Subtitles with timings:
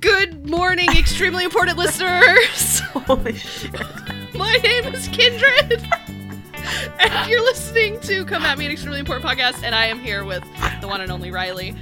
[0.00, 2.80] Good morning, extremely important listeners.
[2.80, 3.74] Holy shit.
[4.34, 5.86] My name is Kindred.
[6.98, 10.24] And you're listening to Come At Me, an extremely important podcast, and I am here
[10.24, 10.42] with
[10.80, 11.70] the one and only Riley.
[11.70, 11.76] Um,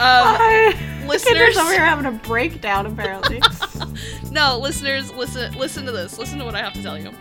[0.00, 1.06] Hi.
[1.06, 3.40] listeners- over here having a breakdown, apparently.
[4.30, 6.18] no, listeners, listen listen to this.
[6.18, 7.12] Listen to what I have to tell you.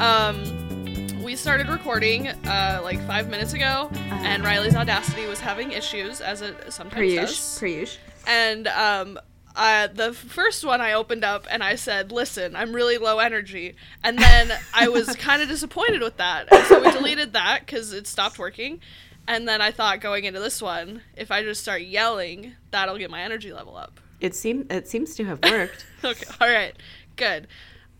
[0.00, 6.20] Um, we started recording uh, like five minutes ago, and Riley's Audacity was having issues,
[6.20, 7.30] as it sometimes does.
[7.30, 7.82] Preush.
[7.82, 7.96] Preush.
[8.26, 9.18] And um,
[9.58, 13.74] uh, the first one I opened up and I said, "Listen, I'm really low energy,"
[14.04, 17.92] and then I was kind of disappointed with that, and so we deleted that because
[17.92, 18.80] it stopped working.
[19.26, 23.10] And then I thought, going into this one, if I just start yelling, that'll get
[23.10, 24.00] my energy level up.
[24.20, 25.84] It seem it seems to have worked.
[26.04, 26.76] Okay, all right,
[27.16, 27.48] good.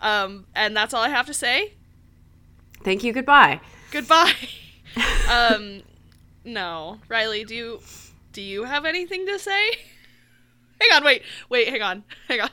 [0.01, 1.73] Um, and that's all I have to say.
[2.85, 3.13] Thank you.
[3.13, 3.61] Goodbye.
[3.91, 4.33] Goodbye.
[5.29, 5.83] um,
[6.45, 7.81] no, Riley, do you
[8.33, 9.73] do you have anything to say?
[10.81, 12.51] Hang on, wait, wait, hang on, hang on.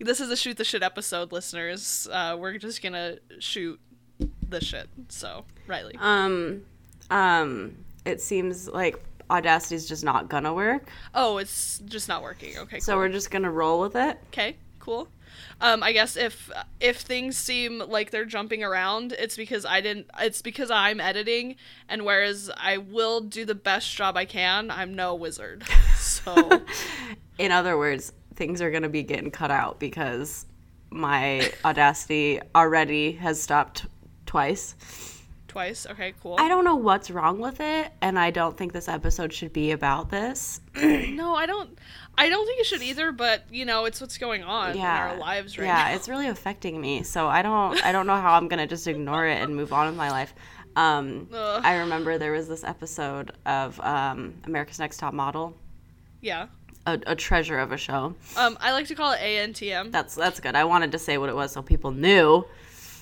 [0.00, 2.06] This is a shoot the shit episode, listeners.
[2.10, 3.80] Uh, we're just gonna shoot
[4.48, 4.88] the shit.
[5.08, 5.96] So, Riley.
[5.98, 6.62] Um,
[7.10, 10.88] um, it seems like Audacity's just not gonna work.
[11.14, 12.56] Oh, it's just not working.
[12.58, 13.00] Okay, So cool.
[13.00, 14.18] we're just gonna roll with it.
[14.28, 15.08] Okay, cool.
[15.60, 16.50] Um, I guess if
[16.80, 20.06] if things seem like they're jumping around, it's because I didn't.
[20.20, 21.56] It's because I'm editing,
[21.88, 25.64] and whereas I will do the best job I can, I'm no wizard.
[25.98, 26.62] So
[27.38, 30.46] In other words, things are gonna be getting cut out because
[30.90, 33.86] my Audacity already has stopped
[34.24, 34.74] twice.
[35.48, 35.86] twice.
[35.86, 36.36] Okay, cool.
[36.38, 39.72] I don't know what's wrong with it, and I don't think this episode should be
[39.72, 40.60] about this.
[40.76, 41.78] no, I don't.
[42.18, 43.12] I don't think it should either.
[43.12, 45.88] But you know, it's what's going on yeah, in our lives right yeah, now.
[45.88, 47.02] Yeah, it's really affecting me.
[47.02, 49.86] So I don't, I don't know how I'm gonna just ignore it and move on
[49.88, 50.34] with my life.
[50.76, 55.56] Um, I remember there was this episode of um, America's Next Top Model,
[56.20, 56.46] yeah.
[56.86, 58.14] A, a treasure of a show.
[58.36, 59.90] Um, I like to call it ANTM.
[59.92, 60.54] That's that's good.
[60.54, 62.44] I wanted to say what it was so people knew.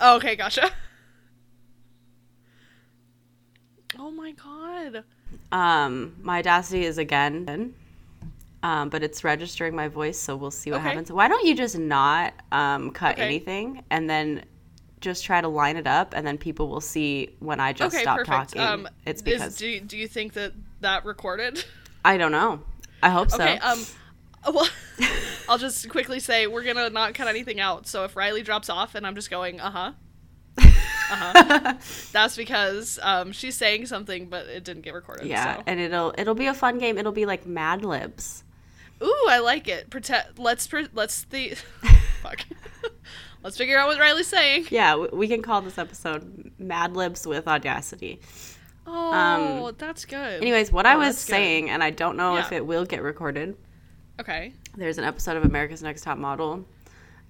[0.01, 0.71] Oh, okay, gotcha.
[3.97, 5.05] Oh my god.
[5.53, 7.75] Um, my Audacity is again,
[8.65, 10.89] um, but it's registering my voice, so we'll see what Okay.
[10.89, 11.13] happens.
[11.13, 13.23] Why don't you just not um, cut Okay.
[13.23, 14.45] anything and then
[15.01, 18.03] just try to line it up, and then people will see when I just okay,
[18.03, 18.55] stop perfect.
[18.55, 18.63] talking.
[18.63, 21.65] Um, it's is- because do do you think that that recorded?
[22.05, 22.61] I don't know.
[23.05, 23.43] I hope so.
[23.43, 23.59] Okay.
[23.59, 23.85] Um.
[24.53, 24.69] Well,
[25.49, 27.87] I'll just quickly say we're gonna not cut anything out.
[27.87, 29.93] So if Riley drops off and I'm just going, uh huh,
[30.59, 30.63] uh
[31.11, 31.75] huh,
[32.13, 35.27] that's because um she's saying something, but it didn't get recorded.
[35.29, 35.63] yeah, So.
[35.67, 36.99] and it'll it'll be a fun game.
[36.99, 38.45] It'll be like Mad Libs.
[39.03, 39.89] Ooh, I like it.
[39.89, 40.39] Protect.
[40.39, 40.67] Let's.
[40.67, 41.55] Pre- let's the.
[42.23, 42.41] fuck.
[43.43, 44.67] let's figure out what Riley's saying.
[44.69, 48.21] Yeah, we can call this episode Mad Libs with Audacity.
[48.87, 50.41] Oh, that's good.
[50.43, 53.57] Anyways, what I Oh, was saying, and I don't know if it will get recorded.
[54.21, 54.53] Okay.
[54.77, 56.65] There's an episode of America's Next Top Model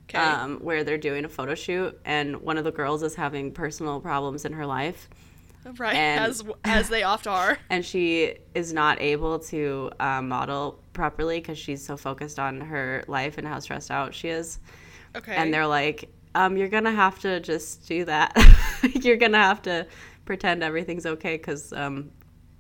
[0.09, 0.19] Okay.
[0.19, 4.01] um, where they're doing a photo shoot, and one of the girls is having personal
[4.01, 5.09] problems in her life,
[5.79, 5.95] right.
[5.95, 7.57] and- as as they oft are.
[7.71, 13.03] and she is not able to um, model properly because she's so focused on her
[13.09, 14.59] life and how stressed out she is.
[15.17, 15.35] Okay.
[15.35, 18.37] And they're like, um, "You're gonna have to just do that.
[19.03, 19.87] you're gonna have to
[20.25, 22.11] pretend everything's okay because um,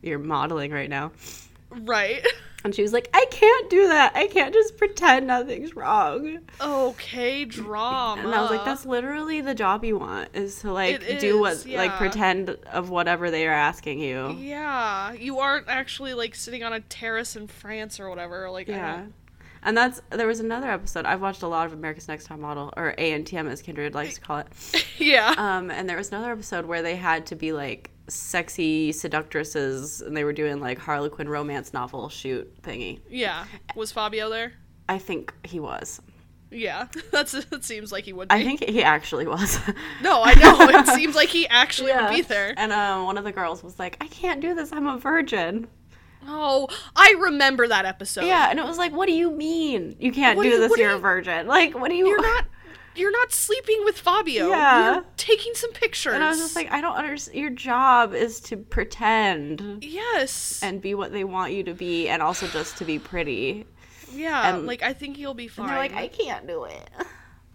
[0.02, 1.12] you're modeling right now."
[1.70, 2.24] right.
[2.64, 4.16] And she was like, "I can't do that.
[4.16, 8.22] I can't just pretend nothing's wrong." Okay, drama.
[8.22, 11.38] And I was like, that's literally the job you want is to like It do
[11.38, 11.98] what is, like yeah.
[11.98, 14.34] pretend of whatever they are asking you.
[14.38, 18.48] Yeah, you aren't actually like sitting on a terrace in France or whatever.
[18.48, 19.02] Like, I Yeah.
[19.64, 21.06] And that's there was another episode.
[21.06, 24.20] I've watched a lot of America's Next Top Model or ANTM as Kindred likes to
[24.20, 24.86] call it.
[24.98, 25.34] yeah.
[25.36, 30.14] Um and there was another episode where they had to be like sexy seductresses and
[30.16, 33.00] they were doing like Harlequin romance novel shoot thingy.
[33.08, 33.46] yeah.
[33.74, 34.52] Was Fabio there?
[34.88, 36.00] I think he was.
[36.50, 37.34] Yeah, that's.
[37.34, 38.34] It seems like he would be.
[38.34, 39.58] I think he actually was.
[40.02, 40.68] no, I know.
[40.78, 42.08] It seems like he actually Yeah.
[42.10, 42.54] would be there.
[42.56, 44.72] And uh, one of the girls was like, "I can't do this.
[44.72, 45.66] I'm a virgin."
[46.26, 48.24] Oh, I remember that episode.
[48.24, 50.76] Yeah, and it was like, what do you mean you can't What do you- this?
[50.78, 51.46] You're a virgin.
[51.46, 52.06] Like, what do you?
[52.08, 52.46] You're not.
[52.96, 54.50] You're not sleeping with Fabio.
[54.50, 54.94] Yeah.
[54.94, 56.14] You're taking some pictures.
[56.14, 57.36] And I was just like, I don't understand.
[57.36, 60.60] Your job is to pretend yes.
[60.62, 63.66] and be what they want you to be, and also just to be pretty.
[64.12, 64.54] yeah.
[64.54, 65.64] and- like I think you'll be fine.
[65.64, 66.88] And they're like, I can't do it.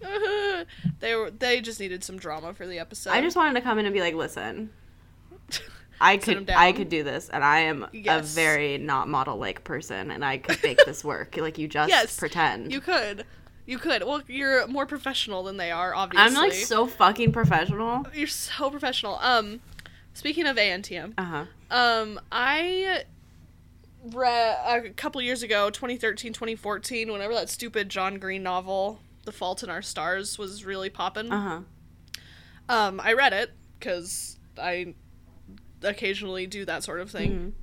[0.99, 1.31] they were.
[1.31, 3.11] They just needed some drama for the episode.
[3.11, 4.69] I just wanted to come in and be like, listen,
[6.01, 10.11] I could, I could do this, and I am a very not model like person,
[10.11, 11.35] and I could make this work.
[11.37, 12.71] Like, you just Yes, pretend.
[12.71, 13.25] You could.
[13.65, 14.03] You could.
[14.03, 16.25] Well, you're more professional than they are, obviously.
[16.25, 18.05] I'm like so fucking professional.
[18.13, 19.19] You're so professional.
[19.21, 19.59] Um,
[20.13, 21.45] speaking of ANTM, Uh huh.
[21.69, 23.03] um, I
[24.11, 29.61] read a couple years ago, 2013, 2014, whenever that stupid John Green novel, The Fault
[29.61, 31.31] in Our Stars, was really popping.
[31.31, 31.59] Uh huh.
[32.75, 34.93] Um, I read it because I
[35.83, 37.53] occasionally do that sort of thing, Mhm.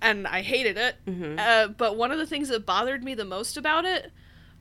[0.00, 0.96] and I hated it.
[1.06, 1.38] Mhm.
[1.38, 4.12] Uh, but one of the things that bothered me the most about it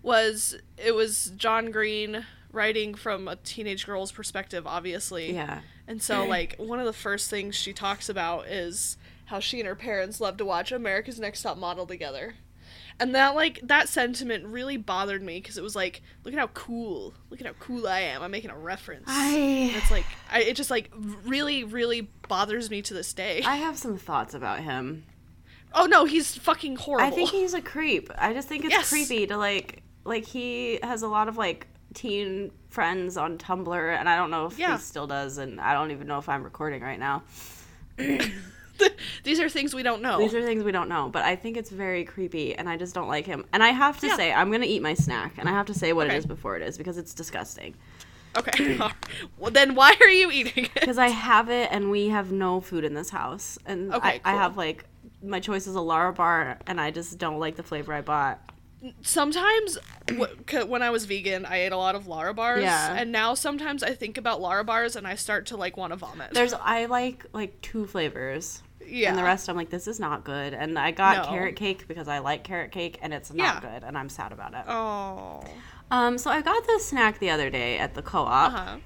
[0.01, 5.33] was it was John Green writing from a teenage girl's perspective, obviously.
[5.33, 5.61] Yeah.
[5.87, 9.67] And so, like, one of the first things she talks about is how she and
[9.67, 12.35] her parents love to watch America's Next Top Model together.
[12.99, 16.47] And that, like, that sentiment really bothered me because it was like, look at how
[16.47, 18.23] cool, look at how cool I am.
[18.23, 19.03] I'm making a reference.
[19.07, 23.43] I And it's like, I, it just, like, really, really bothers me to this day.
[23.45, 25.05] I have some thoughts about him.
[25.75, 27.05] oh, no, he's fucking horrible.
[27.05, 28.09] I think he's a creep.
[28.17, 28.89] I just think it's Yes.
[28.89, 34.07] creepy to like like he has a lot of like teen friends on Tumblr and
[34.09, 34.77] I don't know if Yeah.
[34.77, 37.23] he still does and I don't even know if I'm recording right now.
[39.23, 40.17] These are things we don't know.
[40.19, 42.93] These are things we don't know, but I think it's very creepy and I just
[42.95, 43.45] don't like him.
[43.53, 44.15] And I have to Yeah.
[44.15, 46.15] say I'm going to eat my snack and I have to say what Okay.
[46.15, 47.75] it is before it is because it's disgusting.
[48.37, 48.77] okay.
[49.37, 50.73] well, then why are you eating it?
[50.75, 53.57] Because I have it and we have no food in this house.
[53.65, 54.85] And Okay, I, I have like
[55.23, 58.39] my choice is a Larabar and I just don't like the flavor I bought.
[59.01, 62.61] sometimes w- c- when I was vegan, I ate a lot of Larabars.
[62.61, 62.93] Yeah.
[62.95, 66.33] And now sometimes I think about Larabars and I start to like want to vomit.
[66.33, 68.61] There's I like like two flavors.
[68.87, 69.09] Yeah.
[69.09, 70.53] And the rest, I'm like, this is not good.
[70.53, 71.31] And I got No.
[71.31, 73.71] carrot cake because I like carrot cake, and it's not Yeah.
[73.73, 74.63] good, and I'm sad about it.
[74.67, 75.43] Oh.
[75.91, 78.77] Um, so I got this snack the other day at the co-op, Uh huh.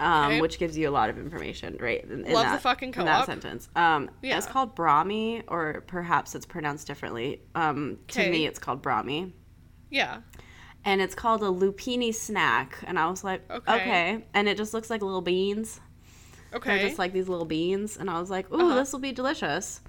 [0.00, 0.40] um, okay.
[0.40, 2.02] which gives you a lot of information, right?
[2.04, 3.26] In, in Love the that, fucking in that co-op.
[3.26, 3.68] sentence.
[3.76, 4.36] Um, Yeah.
[4.38, 7.42] it's called Brami, or perhaps it's pronounced differently.
[7.54, 9.32] Um, to me, it's called Brami.
[9.90, 10.18] Yeah.
[10.86, 13.74] And it's called a lupini snack, and I was like, Okay.
[13.74, 14.24] okay.
[14.34, 15.80] And it just looks like little beans.
[16.54, 16.76] Okay.
[16.78, 18.74] They're just like these little beans, and I was like, ooh, Uh-huh.
[18.76, 19.80] this will be delicious.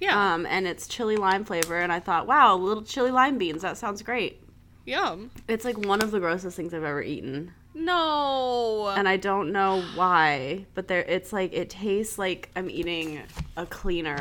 [0.00, 0.34] yeah.
[0.34, 3.62] Um, and it's chili lime flavor, and I thought, wow, little chili lime beans.
[3.62, 4.42] That sounds great.
[4.84, 5.30] Yum.
[5.48, 8.88] It's like one of the grossest things I've ever eaten, No.
[8.96, 13.20] and I don't know why, but there, it's like it tastes like I'm eating
[13.56, 14.18] a cleaner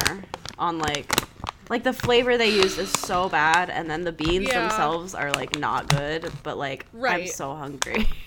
[0.58, 1.22] on like,
[1.70, 4.62] like the flavor they use is so bad, and then the beans Yeah.
[4.62, 8.08] themselves are like not good, but like I'm so hungry.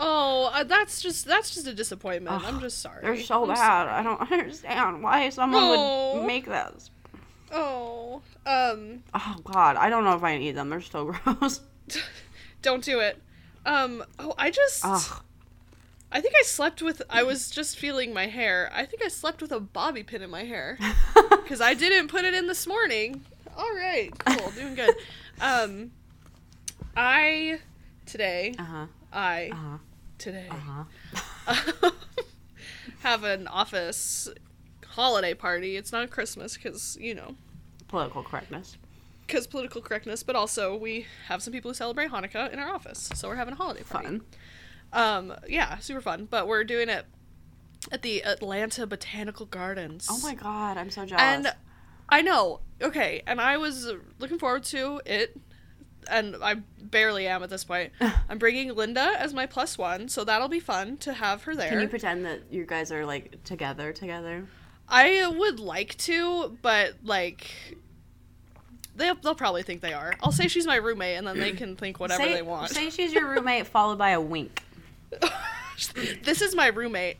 [0.00, 2.42] oh, uh, that's just that's just a disappointment.
[2.44, 3.02] I'm just sorry.
[3.02, 3.86] They're so I'm bad.
[3.88, 6.18] I don't understand why someone Oh.
[6.18, 6.90] would make this.
[7.52, 8.22] Oh.
[8.46, 9.02] Um.
[9.14, 10.70] Oh God, I don't know if I can eat them.
[10.70, 11.60] They're so gross.
[12.62, 13.20] Don't do it.
[13.66, 14.02] Um.
[14.18, 14.84] Oh, I just.
[14.84, 15.22] Ugh.
[16.12, 17.02] I think I slept with.
[17.08, 18.68] I was just feeling my hair.
[18.74, 20.76] I think I slept with a bobby pin in my hair
[21.30, 23.22] because I didn't put it in this morning.
[23.56, 24.94] All right, cool, doing good.
[25.40, 25.90] Um,
[26.96, 27.60] I
[28.06, 28.86] today Uh huh.
[29.12, 29.78] I Uh huh.
[30.20, 30.84] Today Uh
[31.46, 31.90] huh.
[33.00, 34.28] have an office
[34.86, 35.76] holiday party.
[35.76, 37.34] It's not Christmas because you know
[37.88, 38.76] Political correctness.
[39.26, 43.08] because political correctness, but also we have some people who celebrate Hanukkah in our office,
[43.14, 44.06] so we're having a holiday party.
[44.08, 44.20] Fun.
[44.92, 46.26] Um, yeah, super fun.
[46.30, 47.06] But we're doing it
[47.92, 50.06] at the Atlanta Botanical Gardens.
[50.10, 51.22] Oh my God, I'm so jealous.
[51.22, 51.52] And
[52.08, 52.60] I know.
[52.82, 55.36] Okay, and I was looking forward to it,
[56.08, 57.92] and I barely am at this point.
[58.28, 61.70] I'm bringing Linda as my plus one, so that'll be fun to have her there.
[61.70, 64.46] Can you pretend that you guys are like together together?
[64.88, 67.50] I would like to, but like.
[68.96, 70.12] They'll, they'll probably think they are.
[70.20, 72.70] I'll say she's my roommate, and then they can think whatever say, they want.
[72.70, 74.62] Say she's your roommate followed by a wink.
[76.22, 77.16] this is my roommate.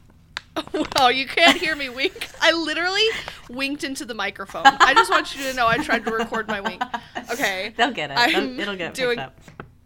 [0.97, 2.29] Wow, you can't hear me wink.
[2.41, 3.03] I literally
[3.49, 4.63] winked into the microphone.
[4.67, 6.83] I just want you to know I tried to record my wink.
[7.33, 7.73] Okay.
[7.77, 8.19] They'll get it.
[8.19, 9.41] I'm It'll get doing- picked up.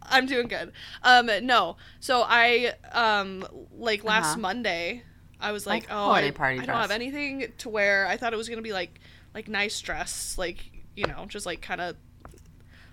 [0.07, 0.71] I'm doing good.
[1.03, 1.77] Um no.
[1.99, 3.45] So I um
[3.77, 4.39] like last Uh-huh.
[4.39, 5.03] Monday
[5.39, 8.17] I was like, Like "Oh, holiday I, party I don't have anything to wear." I
[8.17, 8.99] thought it was going to be like
[9.33, 11.95] like nice dress, like, you know, just like kind of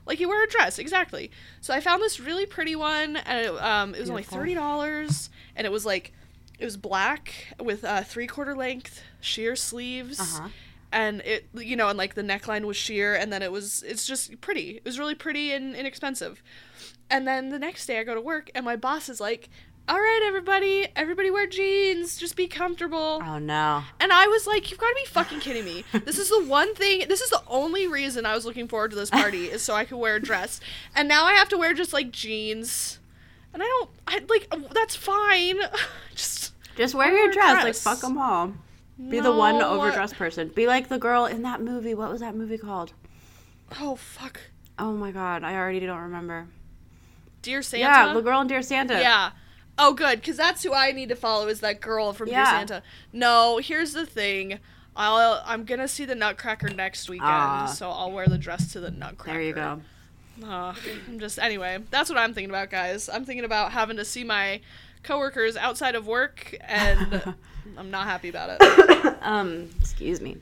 [0.07, 1.31] like you wear a dress, exactly.
[1.61, 4.39] So I found this really pretty one and it, um it was Beautiful.
[4.39, 6.13] only $30 and it was like
[6.63, 10.21] it was black with uh, three quarter length sheer sleeves.
[10.21, 10.49] Uh-huh.
[10.93, 14.07] and it you know and like the neckline was sheer and then it was it's
[14.07, 14.77] just pretty.
[14.77, 16.43] It was really pretty and inexpensive.
[17.11, 19.51] And then the next day i go to work and my boss is like
[19.89, 20.87] all right everybody.
[20.95, 22.17] Everybody wear jeans.
[22.17, 23.21] Just be comfortable.
[23.27, 23.83] Oh no.
[23.99, 25.85] and i was like you've got to be fucking kidding me.
[26.05, 28.97] This is the one thing this is the only reason i was looking forward to
[28.97, 30.61] this party is so i could wear a dress.
[30.95, 33.01] And now i have to wear just like jeans.
[33.55, 35.59] And i don't i like that's fine.
[36.15, 36.42] Just
[36.77, 37.65] Just wear Wear your a dress.
[37.65, 38.53] Like fuck them all.
[39.11, 40.49] Be the one overdressed person.
[40.49, 41.95] Be like the girl in that movie.
[41.95, 42.93] What was that movie called?
[43.81, 44.39] oh fuck
[44.79, 46.47] Oh my god, I already don't remember.
[47.41, 49.01] dear santa Yeah, the girl in Dear Santa.
[49.01, 49.31] Yeah.
[49.79, 52.51] Oh, good, because that's who I need to follow is that girl from Dear Yeah.
[52.51, 52.83] Santa.
[53.13, 54.59] No, here's the thing.
[54.95, 57.67] I'll I'm gonna see the Nutcracker next weekend, Ah.
[57.67, 59.33] so I'll wear the dress to the Nutcracker.
[59.39, 59.81] There you go.
[60.45, 60.75] Uh,
[61.09, 61.79] I'm just anyway.
[61.91, 63.09] That's what I'm thinking about, guys.
[63.09, 64.61] I'm thinking about having to see my
[65.03, 67.35] coworkers outside of work, and
[67.79, 69.09] I'm not happy about it.
[69.23, 70.37] Um, excuse me.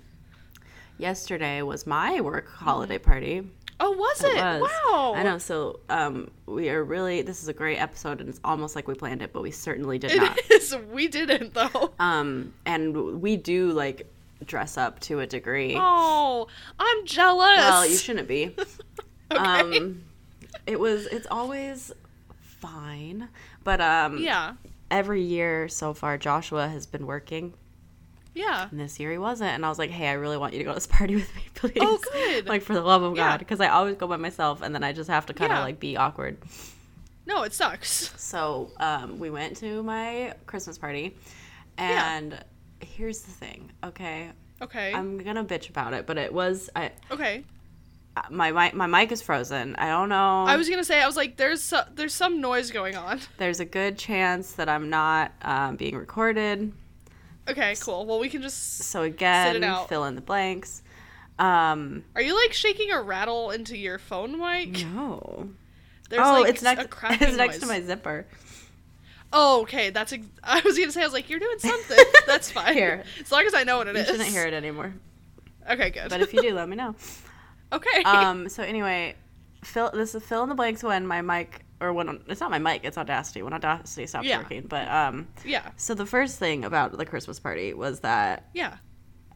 [0.97, 3.47] Yesterday was my work holiday party.
[3.79, 4.37] Oh, was it?
[4.37, 4.71] was.
[4.91, 5.13] Wow.
[5.15, 5.37] I know.
[5.37, 7.21] So, um, we are really.
[7.21, 9.99] This is a great episode, and it's almost like we planned it, but we certainly
[9.99, 10.39] did not.
[10.39, 10.75] It is.
[10.91, 11.93] We didn't though.
[11.99, 14.11] Um, and we do like
[14.47, 15.77] dress up to a degree.
[15.79, 16.47] Oh,
[16.79, 17.59] I'm jealous.
[17.59, 18.55] Well, you shouldn't be.
[19.33, 19.39] Okay.
[19.41, 20.03] Um,
[20.67, 21.07] it was.
[21.07, 21.93] It's always
[22.41, 23.29] fine,
[23.65, 24.55] but um, yeah.
[24.91, 27.55] Every year so far, Joshua has been working,
[28.35, 28.67] Yeah.
[28.71, 29.51] and this year he wasn't.
[29.51, 31.33] And I was like, "Hey, I really want you to go to this party with
[31.37, 32.47] me, please." Oh, good.
[32.49, 33.31] like for the love of Yeah.
[33.31, 35.59] God, because I always go by myself, and then I just have to kind of
[35.59, 35.63] Yeah.
[35.65, 36.39] like be awkward.
[37.27, 38.13] No, it sucks.
[38.21, 41.17] So um, we went to my Christmas party,
[41.79, 42.43] and
[42.81, 43.71] here's the thing.
[43.85, 44.93] Okay, Okay.
[44.93, 47.45] I'm gonna bitch about it, but it was I okay.
[48.31, 49.77] My mic my mic is frozen.
[49.77, 50.45] I don't know.
[50.45, 53.21] I was gonna say I was like, there's so, there's some noise going on.
[53.39, 56.73] There's a good chance that I'm not um, being recorded.
[57.49, 58.07] Okay, cool.
[58.07, 58.79] Well, we can just.
[58.83, 60.83] So again, fill in the blanks.
[61.39, 64.85] Um, Are you like shaking a rattle into your phone mic?
[64.85, 65.49] no.
[66.11, 66.89] There's oh, like it's next.
[67.21, 68.27] It's next to my zipper.
[69.33, 69.91] Oh, okay.
[69.91, 70.13] That's.
[70.13, 71.99] Ex- I was gonna say I was like, you're doing something.
[72.27, 72.75] That's fine.
[72.75, 73.05] Here.
[73.21, 74.07] As long as I know what it You is.
[74.09, 74.93] shouldn't hear it anymore.
[75.71, 76.09] Okay, good.
[76.11, 76.95] But if you do, let me know.
[77.73, 78.03] Okay.
[78.05, 78.49] Um.
[78.49, 79.15] So anyway,
[79.65, 82.59] fill this is fill in the blanks when my mic or when it's not my
[82.59, 82.85] mic.
[82.85, 84.39] It's Audacity when Audacity stops Yeah.
[84.39, 84.67] working.
[84.69, 85.29] But um.
[85.45, 85.71] yeah.
[85.77, 88.77] So the first thing about the Christmas party was that Yeah.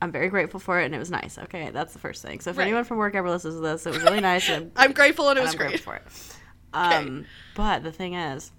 [0.02, 1.38] I'm very grateful for it and it was nice.
[1.38, 2.40] Okay, that's the first thing.
[2.40, 2.64] So if Right.
[2.64, 4.48] anyone from work ever listens to this, it was really nice.
[4.50, 5.80] And I'm grateful and it and was I'm great.
[5.80, 6.02] for it.
[6.74, 7.24] Um,
[7.54, 8.50] but the thing is,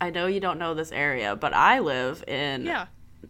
[0.00, 2.86] I know you don't know this area, but I live in Yeah.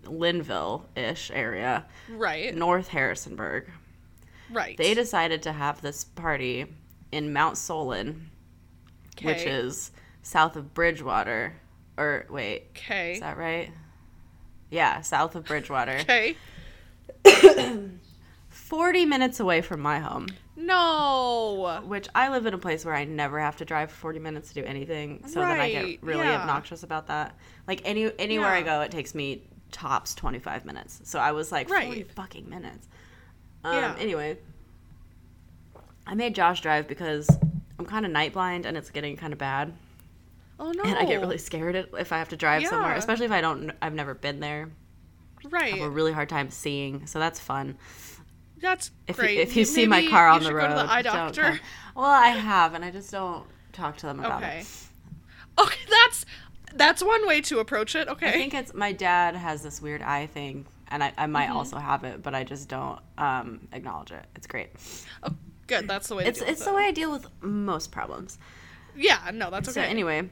[0.07, 2.55] Linville-ish area, Right.
[2.55, 3.69] North Harrisonburg.
[4.51, 4.77] Right.
[4.77, 6.67] They decided to have this party
[7.13, 8.31] in Mount Solon,
[9.23, 9.91] which is
[10.23, 11.55] south of Bridgewater.
[11.97, 13.13] Or wait, Okay.
[13.15, 13.71] is that right?
[14.71, 15.99] Yeah, south of Bridgewater.
[16.01, 16.37] Okay.
[18.49, 21.83] 40 minutes away from my home, No.
[21.85, 24.55] which I live in a place where I never have to drive 40 minutes to
[24.55, 25.23] do anything.
[25.27, 26.41] So then I get really yeah.
[26.41, 27.37] obnoxious about that.
[27.67, 31.01] Like any anywhere I go, it takes me tops 25 minutes.
[31.05, 32.89] So I was like 40 fucking minutes.
[33.65, 33.97] Um, Yeah.
[33.99, 34.39] Anyway,
[36.07, 37.29] I made Josh drive because
[37.79, 39.73] I'm kind of night blind and it's getting kind of bad.
[40.61, 40.85] Oh no.
[40.85, 43.73] And I get really scared if I have to drive somewhere, especially if I don't,
[43.83, 44.71] I've never been there.
[45.45, 45.75] I right.
[45.75, 47.77] have a really hard time seeing, so that's fun.
[48.61, 49.37] That's If great.
[49.37, 51.61] you, if you see my car on the road, go to the eye don't doctor.
[51.95, 54.61] Well, I have, and I just don't talk to them about Okay.
[54.61, 54.67] it.
[55.59, 56.25] Okay, that's
[56.75, 58.09] that's one way to approach it.
[58.09, 58.29] Okay.
[58.29, 61.57] I think it's my dad has this weird eye thing, and I, I might Mm-hmm.
[61.59, 64.25] also have it, but I just don't um, acknowledge it.
[64.37, 64.71] It's great.
[65.25, 65.35] oh,
[65.67, 65.87] good.
[65.89, 66.23] That's the way.
[66.25, 66.77] To It's it's the it.
[66.77, 68.39] way I deal with most problems.
[68.97, 69.31] Yeah.
[69.35, 69.83] No, that's okay.
[69.83, 70.31] So anyway,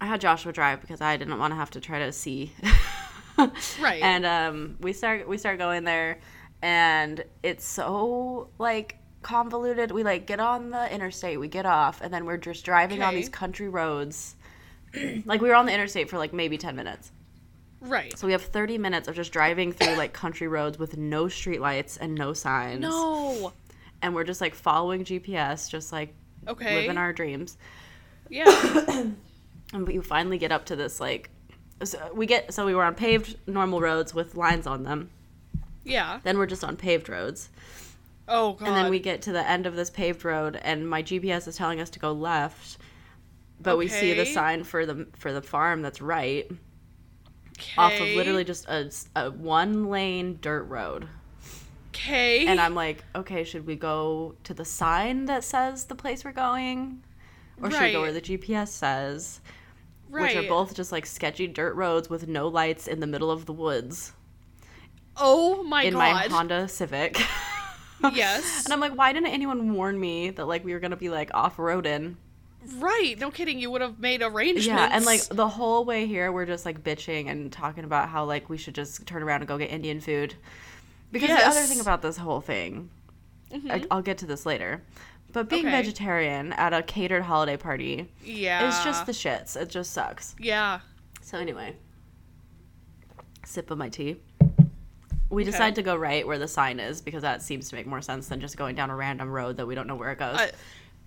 [0.00, 2.52] I had Joshua drive because I didn't want to have to try to see.
[3.80, 4.02] Right.
[4.02, 6.18] And um, we start we start going there,
[6.60, 9.90] and it's so like convoluted.
[9.92, 13.14] We like get on the interstate, we get off, and then we're just driving on
[13.14, 14.36] these country roads.
[15.24, 17.12] like we were on the interstate for like maybe ten minutes.
[17.80, 18.16] Right.
[18.18, 21.98] So we have thirty minutes of just driving through like country roads with no streetlights
[22.00, 22.80] and no signs.
[22.82, 23.52] No.
[24.02, 26.14] And we're just like following GPS, just like
[26.48, 26.82] Okay.
[26.82, 27.56] living our dreams.
[28.28, 28.44] yeah.
[29.72, 31.30] and we finally get up to this like
[31.84, 35.08] so we get so we were on paved normal roads with lines on them
[35.84, 36.18] Yeah.
[36.24, 37.48] then we're just on paved roads
[38.28, 38.66] Oh god.
[38.68, 41.56] and then we get to the end of this paved road and my gps is
[41.56, 42.78] telling us to go left
[43.60, 46.50] but we see the sign for the for the farm that's right
[47.76, 51.08] off of literally just a, a one lane dirt road
[51.88, 52.46] Okay.
[52.46, 56.32] and i'm like okay should we go to the sign that says the place we're
[56.32, 57.02] going
[57.60, 59.40] or should we go where the gps says
[60.08, 60.34] right.
[60.34, 63.46] which are both just like sketchy dirt roads with no lights in the middle of
[63.46, 64.12] the woods
[65.22, 65.88] Oh my god.
[65.88, 66.12] in my.
[66.30, 67.20] Honda Civic.
[68.14, 68.64] Yes.
[68.64, 71.30] and I'm like, why didn't anyone warn me that like we were gonna be like
[71.34, 72.14] off roading?
[72.78, 73.16] Right.
[73.18, 73.58] No kidding.
[73.58, 74.66] You would have made arrangements.
[74.66, 78.24] Yeah, and like the whole way here, we're just like bitching and talking about how
[78.24, 80.34] like we should just turn around and go get Indian food.
[81.12, 82.90] Because the other thing about this whole thing,
[83.50, 83.70] Mhm.
[83.70, 84.82] I, I'll get to this later,
[85.32, 85.72] but being Okay.
[85.82, 88.68] vegetarian at a catered holiday party yeah.
[88.68, 89.60] is just the shits.
[89.60, 90.36] It just sucks.
[90.38, 90.78] Yeah.
[91.20, 91.74] So anyway,
[93.44, 94.16] sip of my tea.
[95.30, 95.50] We Okay.
[95.52, 98.28] decide to go right where the sign is because that seems to make more sense
[98.28, 100.36] than just going down a random road that we don't know where it goes.
[100.36, 100.50] I,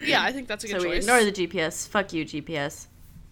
[0.03, 0.83] yeah, I think that's a good choice.
[0.83, 1.87] so we ignore the GPS.
[1.87, 2.87] Fuck you, GPS.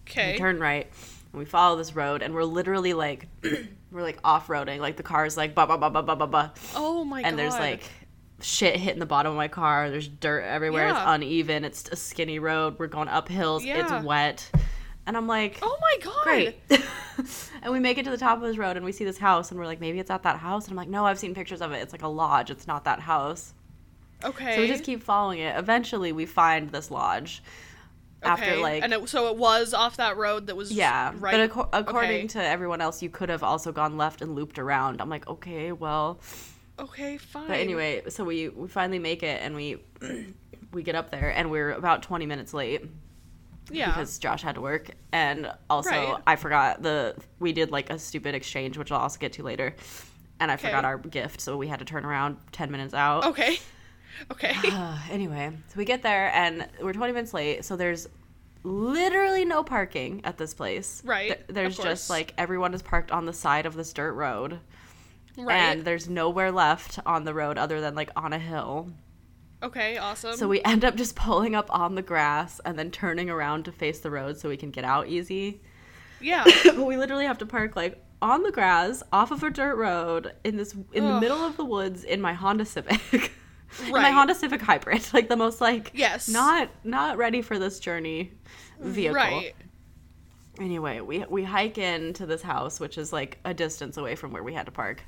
[0.08, 0.32] okay.
[0.32, 0.86] We turn right
[1.32, 3.28] and we follow this road and we're literally like
[3.92, 6.26] We're like off roading, like the car is like ba ba ba ba ba ba
[6.26, 7.28] ba, Oh my god.
[7.28, 7.82] and there's like
[8.40, 9.90] shit hitting the bottom of my car.
[9.90, 10.88] There's dirt everywhere.
[10.88, 11.14] It's Yeah.
[11.14, 11.64] uneven.
[11.64, 12.78] It's a skinny road.
[12.78, 13.62] We're going up hills.
[13.64, 13.98] Yeah.
[13.98, 14.50] It's wet,
[15.06, 16.22] and I'm like, Oh my god.
[16.22, 16.56] great.
[17.62, 19.50] and we make it to the top of this road and we see this house
[19.50, 20.64] and we're like, maybe it's at that house.
[20.64, 21.76] And I'm like, no, I've seen pictures of it.
[21.82, 22.50] It's like a lodge.
[22.50, 23.52] It's not that house.
[24.24, 24.54] Okay.
[24.56, 25.56] So we just keep following it.
[25.56, 27.42] Eventually, we find this lodge.
[28.24, 28.30] Okay.
[28.30, 31.32] After like, and it, so it was off that road that was yeah, right.
[31.32, 32.26] but acco- according okay.
[32.28, 35.00] to everyone else, you could have also gone left and looped around.
[35.00, 36.20] I'm like, okay, well,
[36.78, 37.48] okay, fine.
[37.48, 39.78] but anyway, so we we finally make it and we
[40.72, 42.84] we get up there and we're about 20 minutes late.
[43.72, 46.22] yeah, because Josh had to work, and also Right.
[46.24, 49.74] I forgot the we did like a stupid exchange, which I'll also get to later,
[50.38, 53.24] and I forgot our gift, so we had to turn around ten minutes out.
[53.26, 53.58] okay,
[54.30, 54.54] okay,
[55.10, 58.08] anyway, so we get there and we're twenty minutes late, so there's
[58.64, 61.02] literally no parking at this place.
[61.04, 64.60] Right, Th- there's just like everyone is parked on the side of this dirt road,
[65.36, 65.56] right.
[65.56, 68.90] and there's nowhere left on the road other than like on a hill.
[69.62, 70.36] okay, awesome.
[70.36, 73.72] So we end up just pulling up on the grass and then turning around to
[73.72, 75.60] face the road so we can get out easy.
[76.20, 79.74] yeah, but we literally have to park like on the grass off of a dirt
[79.74, 83.32] road in this in the middle of the woods in my Honda Civic.
[83.84, 86.28] In my Honda Civic hybrid, like the most like Yes.
[86.28, 88.32] not not ready for this journey
[88.80, 89.16] vehicle.
[89.16, 89.54] right.
[90.60, 94.42] Anyway, we we hike into this house which is like a distance away from where
[94.42, 95.02] we had to park.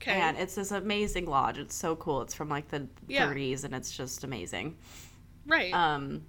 [0.00, 0.12] Okay.
[0.12, 1.58] And it's this amazing lodge.
[1.58, 2.22] It's so cool.
[2.22, 3.26] It's from like the Yeah.
[3.26, 4.76] 30s and it's just amazing.
[5.46, 5.72] right.
[5.72, 6.22] Um,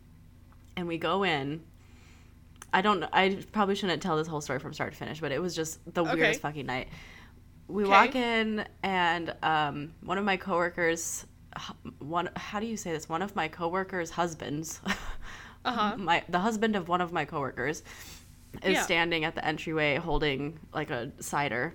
[0.78, 1.62] and we go in.
[2.72, 3.04] I don't.
[3.12, 5.80] I probably shouldn't tell this whole story from start to finish, but it was just
[5.94, 6.14] the Okay.
[6.16, 6.88] weirdest fucking night.
[7.68, 7.92] We Okay.
[7.92, 11.26] walk in, and um, one of my coworkers,
[12.00, 13.08] one how do you say this?
[13.10, 14.82] One of my coworkers' husbands,
[15.66, 15.98] Uh-huh.
[15.98, 17.84] my the husband of one of my coworkers,
[18.64, 18.82] is Yeah.
[18.84, 21.74] standing at the entryway holding like a cider.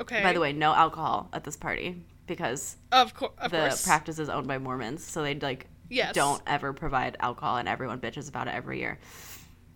[0.00, 0.22] okay.
[0.22, 3.84] By the way, no alcohol at this party because of, of the course.
[3.84, 6.14] practice is owned by Mormons, so they like Yes.
[6.14, 8.98] don't ever provide alcohol, and everyone bitches about it every year.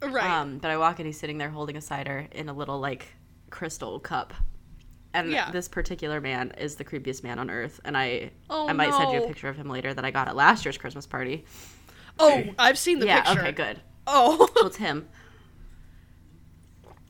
[0.03, 0.31] Right.
[0.31, 3.07] Um, but I walk in, he's sitting there holding a cider in a little like
[3.51, 4.35] crystal cup.
[5.15, 5.51] And Yeah.
[5.51, 9.13] this particular man is the creepiest man on earth, and I Oh, I might send
[9.13, 11.45] you a picture of him later that I got at last year's Christmas party.
[12.19, 13.41] oh, I've seen the yeah, picture.
[13.41, 13.81] okay, good.
[14.07, 14.49] Oh.
[14.57, 15.07] So it's him.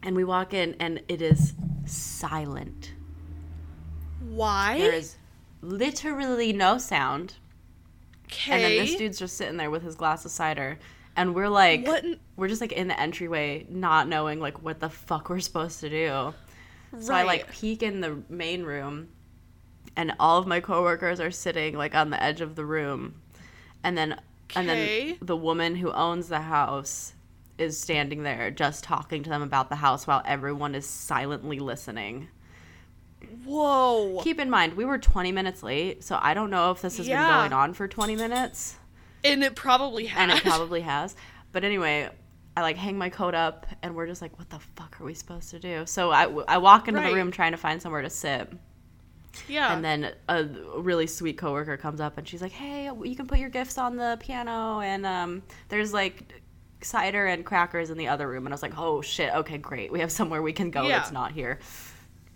[0.03, 1.55] And we walk in, and it is
[1.87, 2.93] silent.
[4.21, 4.79] Why?
[4.79, 5.17] There is
[5.61, 7.35] literally no sound.
[8.27, 8.53] okay.
[8.53, 10.79] And then this dude's just sitting there with his glass of cider,
[11.15, 12.05] and we're like, What
[12.37, 15.89] we're just like in the entryway, not knowing like what the fuck we're supposed to
[15.91, 16.35] do.
[17.01, 19.09] So I like peek in the main room,
[19.97, 23.15] and all of my coworkers are sitting like on the edge of the room,
[23.83, 24.21] and then
[24.55, 27.15] and then the woman who owns the house
[27.59, 32.29] is standing there just talking to them about the house while everyone is silently listening.
[33.45, 34.21] Whoa.
[34.23, 37.07] Keep in mind, we were 20 minutes late, so I don't know if this has
[37.09, 37.25] Yeah.
[37.27, 38.77] been going on for 20 minutes,
[39.25, 40.21] and it probably has.
[40.21, 41.15] and it probably has.
[41.53, 42.11] But anyway,
[42.57, 45.15] I like hang my coat up, and we're just like, what the fuck are we
[45.15, 45.85] supposed to do?
[45.87, 47.09] So I, I walk into Right.
[47.09, 48.53] the room trying to find somewhere to sit.
[49.49, 49.75] yeah.
[49.75, 50.45] And then a
[50.77, 53.97] really sweet coworker comes up and she's like, "Hey, you can put your gifts on
[53.97, 56.43] the piano, and um, there's like
[56.83, 59.91] cider and crackers in the other room." And I was like, "Oh shit, okay, great.
[59.91, 60.99] We have somewhere we can go Yeah.
[60.99, 61.59] that's not here."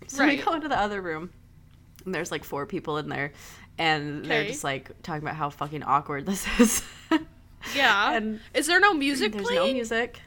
[0.07, 1.29] So we go into the other room,
[2.05, 3.33] and there's like four people in there,
[3.77, 6.83] and they're just like talking about how fucking awkward this is.
[7.75, 8.13] Yeah.
[8.13, 9.67] and Is there no music there's playing?
[9.67, 10.21] no music.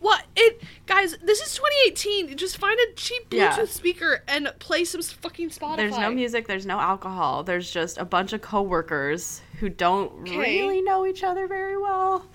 [0.00, 1.16] What it guys?
[1.22, 2.36] This is 2018.
[2.36, 3.64] Just find a cheap Bluetooth Yeah.
[3.64, 5.76] speaker and play some fucking Spotify.
[5.76, 6.46] There's no music.
[6.46, 7.42] There's no alcohol.
[7.42, 10.36] There's just a bunch of coworkers who don't Okay.
[10.36, 12.26] really know each other very well.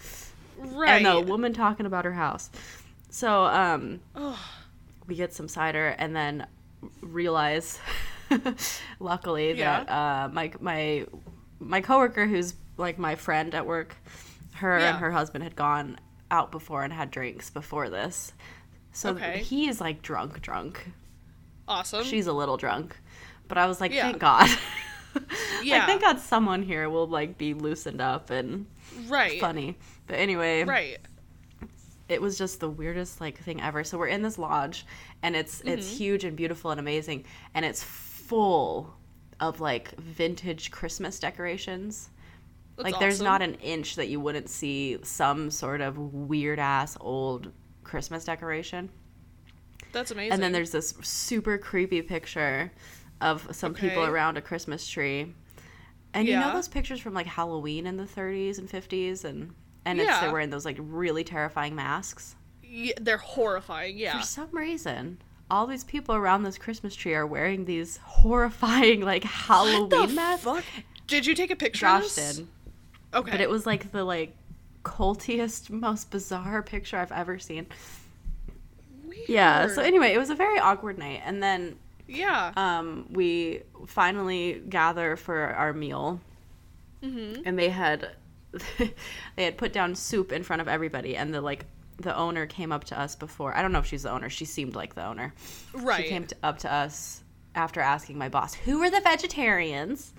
[0.58, 0.98] Right.
[0.98, 2.50] and the woman talking about her house.
[3.12, 4.36] So um, Ugh.
[5.08, 6.48] we get some cider and then
[7.02, 7.80] realize,
[9.00, 9.84] luckily, Yeah.
[9.84, 11.06] that uh, my my
[11.60, 13.96] my coworker, who's like my friend at work,
[14.56, 14.89] her Yeah.
[14.89, 16.00] and her husband had gone
[16.32, 18.34] out before and had drinks before this.
[18.92, 19.39] So Okay.
[19.39, 20.92] he is like drunk, drunk.
[21.68, 22.04] Awesome.
[22.04, 22.98] She's a little drunk,
[23.48, 24.04] but I was like, Yeah.
[24.04, 24.50] thank God.
[25.63, 25.80] Yeah.
[25.80, 28.68] like, thank God someone here will like be loosened up and
[29.08, 29.39] right.
[29.42, 29.76] funny.
[30.08, 31.00] But anyway, Right.
[32.08, 33.84] it was just the weirdest like thing ever.
[33.84, 34.86] So we're in this lodge
[35.24, 35.98] and it's it's Mm-hmm.
[35.98, 38.94] huge and beautiful and amazing and it's full
[39.39, 42.10] of like vintage Christmas decorations.
[42.80, 43.26] That's like there's awesome.
[43.26, 47.52] not an inch that you wouldn't see some sort of weird ass old
[47.84, 48.89] Christmas decoration.
[49.92, 50.34] That's amazing.
[50.34, 52.72] And then there's this super creepy picture
[53.22, 55.34] of some people around a Christmas tree.
[56.13, 59.54] And you know those pictures from like Halloween in the 30s and 50s and
[59.86, 62.36] and it's they're wearing those like really terrifying masks.
[62.63, 63.98] Yeah, they're horrifying.
[63.98, 64.20] Yeah.
[64.20, 69.24] For some reason, all these people around this Christmas tree are wearing these horrifying like
[69.24, 70.44] Halloween masks.
[70.44, 70.63] fuck?
[71.08, 71.88] Did you take a picture?
[71.88, 72.48] of Josh did,
[73.13, 73.32] Okay.
[73.32, 74.36] but it was like the like
[74.84, 77.67] cultiest, most bizarre picture I've ever seen.
[79.28, 79.67] Yeah.
[79.67, 82.52] So anyway, it was a very awkward night, and then Yeah.
[82.56, 86.19] um, we finally gather for our meal,
[87.04, 87.41] mm-hmm.
[87.45, 88.12] and they had
[88.78, 91.65] they had put down soup in front of everybody, and the like
[91.98, 93.56] the owner came up to us before.
[93.56, 94.30] I don't know if she's the owner.
[94.30, 95.34] She seemed like the owner.
[95.74, 96.04] Right.
[96.04, 97.24] She came to, up to us
[97.56, 100.13] after asking my boss, "Who are the vegetarians?"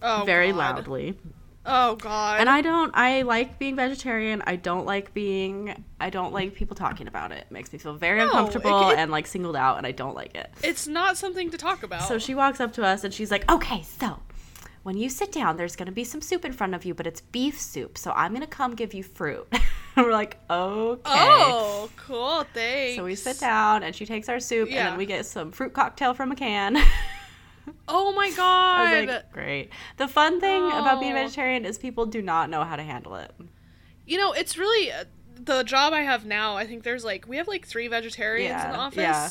[0.00, 0.58] oh, very God.
[0.58, 1.18] loudly.
[1.64, 2.40] Oh God.
[2.40, 2.90] And I don't.
[2.94, 4.42] I like being vegetarian.
[4.46, 5.84] I don't like being.
[6.00, 7.38] I don't like people talking about it.
[7.48, 10.14] It makes me feel very No, uncomfortable it- and like singled out, and I don't
[10.16, 10.50] like it.
[10.64, 12.08] it's not something to talk about.
[12.08, 14.18] So she walks up to us and she's like, "Okay, so
[14.82, 17.20] when you sit down, there's gonna be some soup in front of you, but it's
[17.20, 17.96] beef soup.
[17.96, 19.46] So I'm gonna come give you fruit."
[19.96, 22.44] we're like, "Okay." Oh, cool.
[22.52, 22.96] Thanks.
[22.96, 25.72] So we sit down and she takes our soup and then we get some fruit
[25.72, 26.76] cocktail from a can.
[27.88, 29.08] Oh my God.
[29.08, 29.70] like, great.
[29.96, 31.16] The fun thing about being Oh.
[31.16, 33.30] vegetarian is people do not know how to handle it.
[34.06, 35.04] you know, it's really uh,
[35.44, 36.56] the job I have now.
[36.56, 39.30] I think there's like we have like three vegetarians in the office, yeah.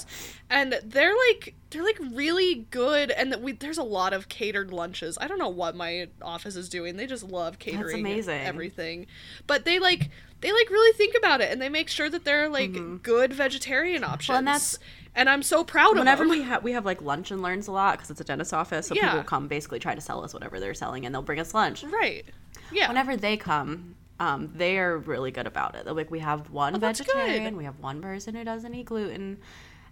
[0.50, 3.12] and they're like they're like really good.
[3.12, 5.17] And that we there's a lot of catered lunches.
[5.22, 6.98] I don't know what my office is doing.
[6.98, 8.41] They just love catering amazing.
[8.41, 9.08] everything,
[9.48, 10.10] but they like
[10.41, 14.04] they like really think about it and they make sure that they're like good vegetarian
[14.04, 14.38] options.
[14.38, 14.46] Mm-hmm.
[14.46, 14.80] that's-
[15.15, 17.71] and I'm so proud of Whenever we have we have like lunch and learns a
[17.71, 19.10] lot because it's a dentist office, so Yeah.
[19.12, 21.84] people come basically try to sell us whatever they're selling, and they'll bring us lunch.
[21.84, 22.26] right.
[22.71, 22.88] Yeah.
[22.88, 25.84] Whenever they come, um, they are really good about it.
[25.86, 29.39] They're like, we have one Oh, vegetarian, we have one person who doesn't eat gluten,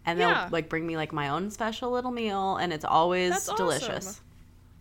[0.05, 0.43] and Yeah.
[0.43, 4.07] they'll like bring me like my own special little meal, and it's always That's delicious.
[4.07, 4.23] awesome.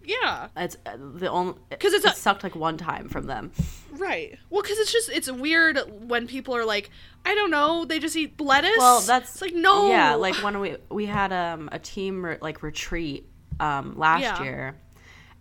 [0.09, 0.49] Yeah.
[0.57, 3.53] It's uh, the only 'Cause it's it a- sucked like one time from them.
[3.93, 4.39] Right.
[4.51, 6.91] Well, because it's just it's weird when people are like,
[7.25, 8.73] I don't know, they just eat lettuce.
[8.79, 9.89] Well, that's it's like no.
[9.91, 13.29] Yeah, like when we we had um a team re- like retreat
[13.61, 14.43] um last Yeah.
[14.43, 14.77] year.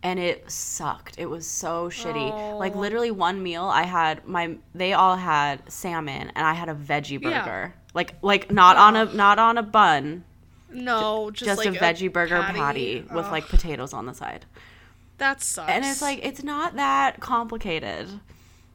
[0.03, 1.15] And it sucked.
[1.17, 2.57] It was so shitty.
[2.59, 2.79] Like Oh.
[2.79, 7.19] literally one meal I had my they all had salmon and I had a veggie
[7.21, 7.35] burger.
[7.35, 7.45] Yeah.
[7.45, 7.73] burger.
[7.95, 10.23] Like like not on a not on a bun,
[10.71, 14.45] no, just, just, like a veggie burger patty, with Ugh, like potatoes on the side.
[15.17, 15.71] that sucks.
[15.71, 18.07] And it's like it's not that complicated.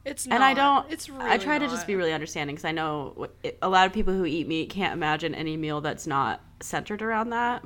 [0.05, 0.35] it's not.
[0.35, 0.91] and I don't.
[0.91, 3.85] It's really I try to just be really understanding because I know it, a lot
[3.87, 7.63] of people who eat meat can't imagine any meal that's not centered around that.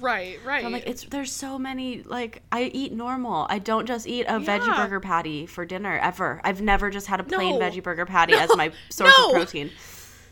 [0.00, 0.38] right.
[0.44, 0.64] Right.
[0.64, 2.02] I'm like, it's there's so many.
[2.02, 3.46] Like, I eat normal.
[3.48, 6.40] I don't just eat a veggie burger patty for dinner ever.
[6.42, 7.64] I've never just had a plain No.
[7.64, 9.26] veggie burger patty as my source No.
[9.28, 9.70] of protein.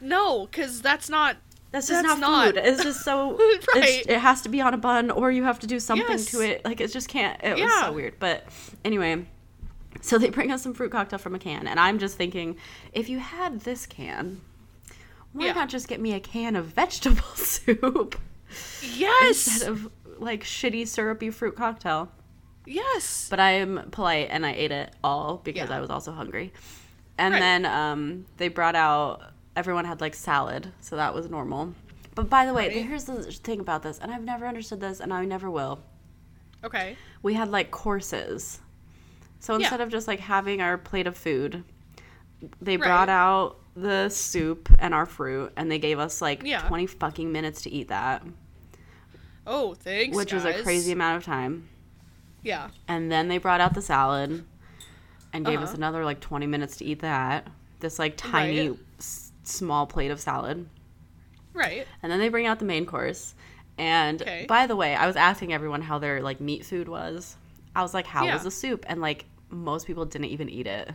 [0.00, 1.36] no, because that's not.
[1.74, 2.56] That's just That's not, not- food.
[2.64, 3.36] It's just so.
[3.74, 4.04] Right.
[4.06, 6.26] it has to be on a bun, or you have to do something Yes.
[6.26, 6.64] to it.
[6.64, 7.40] Like, it just can't.
[7.42, 7.80] It was Yeah.
[7.86, 8.20] so weird.
[8.20, 8.46] But
[8.84, 9.26] anyway,
[10.00, 12.58] so they bring us some fruit cocktail from a can, and I'm just thinking,
[12.92, 14.40] if you had this can,
[15.32, 15.52] why Yeah.
[15.54, 18.20] not just get me a can of vegetable soup
[18.94, 19.48] Yes.
[19.48, 22.08] instead of like shitty syrupy fruit cocktail?
[22.66, 23.26] yes.
[23.28, 25.76] But I am polite and I ate it all because Yeah.
[25.76, 26.52] I was also hungry.
[27.18, 27.40] And Right.
[27.40, 31.74] then um, they brought out everyone had like salad, so that was normal.
[32.14, 32.84] But by the way, Right.
[32.86, 35.80] here's the thing about this, and I've never understood this, and I never will.
[36.62, 36.96] okay.
[37.22, 38.60] We had like courses,
[39.40, 39.60] so Yeah.
[39.60, 41.62] instead of just like having our plate of food,
[42.60, 42.86] they Right.
[42.86, 46.66] brought out the soup and our fruit, and they gave us like Yeah.
[46.68, 48.22] twenty fucking minutes to eat that,
[49.46, 50.16] Oh, thanks.
[50.16, 51.68] which was a crazy amount of time.
[52.42, 52.68] Yeah.
[52.88, 54.44] And then they brought out the salad
[55.32, 55.76] and gave us Uh-huh.
[55.76, 57.46] another like 20 minutes to eat that.
[57.80, 58.78] This like tiny Right.
[59.44, 60.68] Small plate of salad.
[61.52, 61.86] Right.
[62.02, 63.34] And then they bring out the main course.
[63.78, 64.46] And Okay.
[64.48, 67.36] by the way, I was asking everyone how their like meat food was.
[67.76, 68.34] I was like, "How Yeah.
[68.34, 70.90] was the soup?" And like most people didn't even eat it.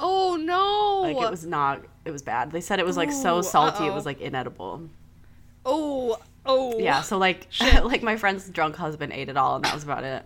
[0.00, 1.00] Oh no.
[1.12, 2.52] Like it was not it was bad.
[2.52, 3.94] They said it was like so salty it uh-oh.
[3.94, 4.82] was like inedible.
[5.64, 6.18] Oh.
[6.46, 6.78] Oh.
[6.78, 7.46] Yeah, so like
[7.82, 10.24] like my friend's drunk husband ate it all and that was about it.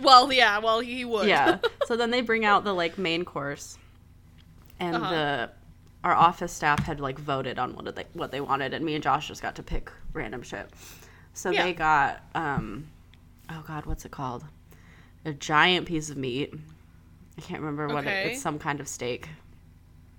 [0.00, 0.58] Well, yeah.
[0.58, 1.28] Well, he would.
[1.28, 1.58] yeah.
[1.86, 3.78] So then they bring out the like main course,
[4.78, 5.10] and Uh-huh.
[5.10, 5.50] the
[6.04, 9.02] our office staff had like voted on what they what they wanted, and me and
[9.02, 10.68] Josh just got to pick random shit.
[11.34, 11.64] So Yeah.
[11.64, 12.86] they got um,
[13.50, 14.44] oh god, what's it called?
[15.24, 16.54] A giant piece of meat.
[17.36, 18.42] I can't remember what it, it's.
[18.42, 19.28] Some kind of steak,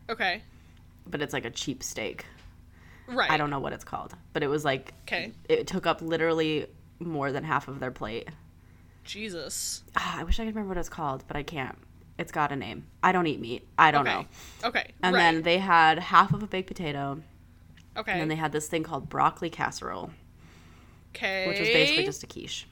[0.10, 0.42] okay.
[1.08, 2.26] but it's like a cheap steak.
[3.08, 3.30] Right.
[3.32, 5.34] I don't know what it's called, but it was like Okay.
[5.50, 6.68] it took up literally
[7.00, 8.30] more than half of their plate.
[9.04, 9.84] Jesus.
[9.96, 11.78] Ah, I wish I could remember what it's called, but I can't.
[12.20, 12.86] It's got a name.
[13.02, 13.66] I don't eat meat.
[13.78, 14.18] I don't okay.
[14.18, 14.26] know.
[14.68, 14.92] Okay.
[15.02, 15.22] And right.
[15.22, 17.22] then they had half of a baked potato,
[17.96, 18.12] okay.
[18.12, 20.12] and then they had this thing called broccoli casserole,
[21.16, 21.48] okay.
[21.48, 22.68] which was basically just a quiche.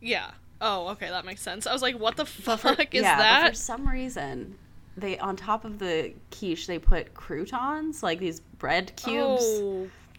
[0.00, 0.32] Yeah.
[0.60, 1.68] Oh, okay, that makes sense.
[1.68, 3.50] I was like, what the for- fuck is yeah, that?
[3.50, 4.56] for some reason,
[4.96, 9.44] they on top of the quiche they put croutons, like these bread cubes.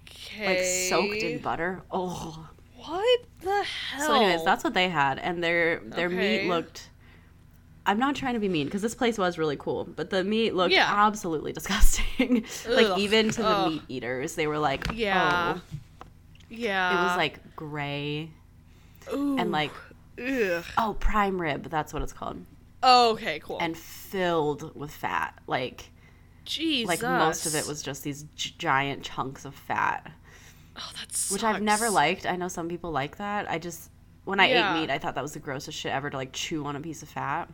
[0.08, 0.48] Okay.
[0.48, 1.82] like soaked in butter.
[1.92, 2.48] Oh.
[2.78, 4.08] What the hell?
[4.08, 6.44] So, anyways, that's what they had, and their their Okay.
[6.44, 6.90] meat looked.
[7.88, 10.56] I'm not trying to be mean because this place was really cool, but the meat
[10.56, 10.88] looked Yeah.
[10.90, 12.46] absolutely disgusting.
[12.68, 13.00] like Ugh.
[13.00, 13.72] even to the Ugh.
[13.74, 15.58] meat eaters, they were like, Yeah.
[15.58, 15.62] "Oh."
[16.50, 16.92] Yeah.
[17.00, 18.30] It was like gray
[19.14, 19.38] Ooh.
[19.38, 19.72] and like
[20.20, 20.64] Ugh.
[20.78, 22.46] oh prime rib, that's what it's called,
[22.84, 23.58] Oh, okay, cool.
[23.60, 25.38] and filled with fat.
[25.48, 25.92] Like
[26.46, 26.88] Jesus.
[26.88, 30.12] like most of it was just these gi- giant chunks of fat,
[30.78, 32.26] Oh, that's which I've never liked.
[32.26, 33.50] I know some people like that.
[33.50, 33.90] I just
[34.26, 34.76] when I Yeah.
[34.76, 36.80] ate meat, I thought that was the grossest shit ever to like chew on a
[36.82, 37.50] piece of fat.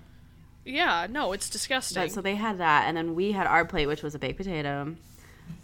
[0.66, 2.04] Yeah, no, it's disgusting.
[2.04, 4.38] But so they had that, and then we had our plate, which was a baked
[4.38, 4.96] potato,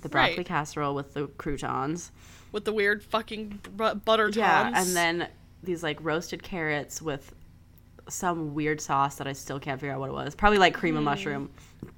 [0.01, 0.45] the broccoli Right.
[0.45, 2.11] casserole with the croutons.
[2.51, 4.87] With the weird fucking bu- butter Yeah, tons.
[4.87, 5.27] and then
[5.61, 7.33] these like roasted carrots with
[8.09, 10.33] some weird sauce that I still can't figure out what it was.
[10.33, 11.49] Probably like cream of mushroom.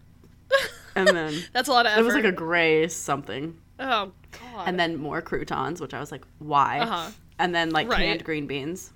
[0.95, 2.01] and then that's a lot of effort.
[2.01, 3.55] it was like a gray something.
[3.79, 4.67] oh god.
[4.67, 6.79] And then more croutons, which I was like, why?
[6.79, 7.11] Uh-huh.
[7.37, 7.99] And then like Right.
[7.99, 8.91] canned green beans,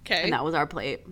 [0.00, 1.06] okay, and that was our plate.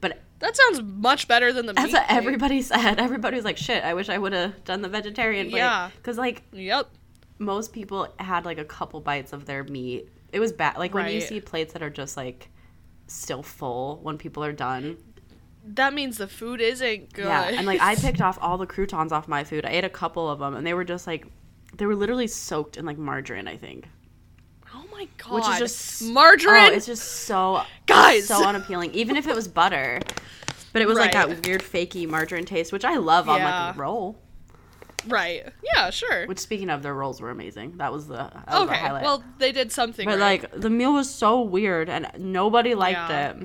[0.00, 1.92] But that sounds much better than the that's meat.
[1.94, 2.16] what plate.
[2.16, 2.98] everybody said.
[3.00, 5.90] Everybody was like, "Shit, I wish I would have done the vegetarian plate." Yeah.
[5.96, 6.90] because like Yep.
[7.38, 10.08] most people had like a couple bites of their meat.
[10.32, 10.76] It was bad.
[10.76, 12.50] Like when you see plates that are just like
[13.06, 14.98] still full when people are done.
[15.64, 17.26] That means the food isn't good.
[17.26, 19.64] Yeah, and like I picked off all the croutons off my food.
[19.64, 21.26] I ate a couple of them, and they were just like
[21.76, 23.46] they were literally soaked in like margarine.
[23.46, 23.88] I think.
[25.02, 25.34] My god.
[25.34, 26.70] Which is just margarine.
[26.72, 28.28] Oh, it's just so Guys!
[28.28, 28.94] so unappealing.
[28.94, 30.00] Even if it was butter,
[30.72, 33.78] but it was like that weird fakey margarine taste, which I love on like a
[33.78, 34.16] roll.
[35.08, 35.48] right.
[35.74, 36.26] Yeah, sure.
[36.26, 37.78] Which speaking of, their rolls were amazing.
[37.78, 38.76] That was the that was okay.
[38.78, 39.02] highlight.
[39.02, 40.04] Well, they did something.
[40.04, 40.42] but right.
[40.42, 43.30] like the meal was so weird, and nobody liked Yeah.
[43.30, 43.36] it.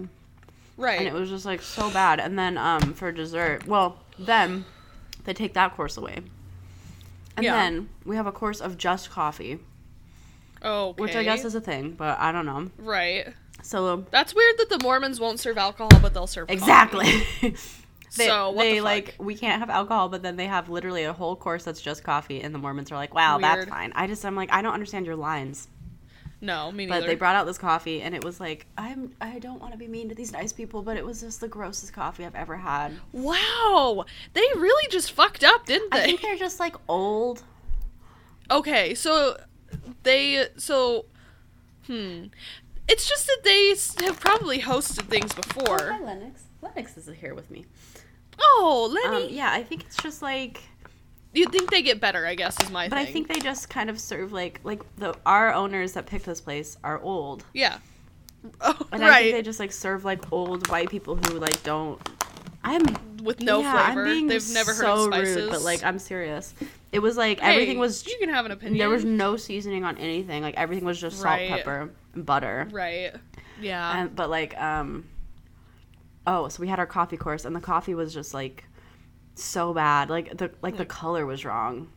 [0.77, 0.99] right.
[0.99, 2.19] and it was just like so bad.
[2.19, 4.63] And then um for dessert, well, then
[5.23, 6.19] they take that course away.
[7.35, 7.53] And Yeah.
[7.53, 9.59] then we have a course of just coffee,
[10.63, 11.01] okay.
[11.01, 12.69] which I guess is a thing, but I don't know.
[12.77, 13.33] right.
[13.63, 16.57] So um, That's weird that the Mormons won't serve alcohol, but they'll serve coffee.
[16.59, 17.23] exactly.
[17.41, 21.03] they, So, what they the like we can't have alcohol, but then they have literally
[21.03, 24.07] a whole course that's just coffee, and the Mormons are like, "Wow, that's fine." I
[24.07, 25.67] just I'm like I don't understand your lines,
[26.39, 27.01] No, me neither.
[27.01, 29.77] but they brought out this coffee, and it was like I'm I don't want to
[29.77, 32.55] be mean to these nice people, but it was just the grossest coffee I've ever
[32.57, 32.93] had.
[33.11, 36.03] wow, they really just fucked up, didn't they?
[36.03, 37.43] I think they're just like old.
[38.49, 39.35] Okay, so
[40.03, 41.05] they so
[41.85, 42.25] hmm.
[42.87, 45.77] It's just that they have probably hosted things Hi, before.
[46.01, 46.43] Lennox.
[46.61, 47.65] Lennox is here with me.
[48.39, 50.61] Oh, Um, yeah, I think it's just like,
[51.33, 53.07] You'd think they get better, I guess, is my but thing.
[53.07, 56.39] I think they just kind of serve like like the our owners that picked this
[56.41, 57.77] place are old, yeah.
[58.61, 61.99] Oh, and I think they just like serve like old white people who like don't.
[62.63, 62.83] I'm
[63.23, 64.05] With no yeah, flavor.
[64.05, 65.35] I'm being They've never heard so of spices.
[65.35, 66.53] rude, but like I'm serious.
[66.91, 68.05] It was like Hey, everything was.
[68.07, 68.77] You can have an opinion.
[68.77, 70.41] There was no seasoning on anything.
[70.41, 71.49] Like everything was just salt, Right.
[71.49, 72.67] pepper, and butter.
[72.71, 73.11] right.
[73.59, 73.99] Yeah.
[74.01, 75.05] And but like um
[76.25, 78.63] oh, so we had our coffee course and the coffee was just like
[79.35, 80.09] so bad.
[80.09, 81.89] Like the like the color was wrong.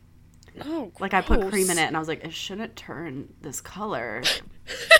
[0.65, 3.61] oh, Like I put cream in it and I was like it shouldn't turn this
[3.61, 4.21] color.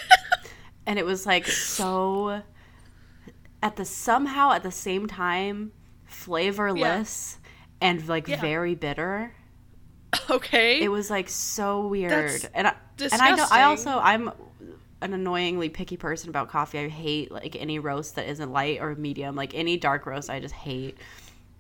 [0.86, 2.42] and it was like so
[3.64, 5.72] at the somehow at the same time
[6.06, 7.38] flavorless
[7.82, 8.40] and like Yeah.
[8.42, 9.34] very bitter.
[10.30, 10.82] okay.
[10.82, 12.12] It was like so weird.
[12.12, 14.32] That's and I and I don't, I also I'm
[15.02, 16.80] an annoyingly picky person about coffee.
[16.80, 19.36] I hate like any roast that isn't light or medium.
[19.36, 20.98] Like any dark roast I just hate.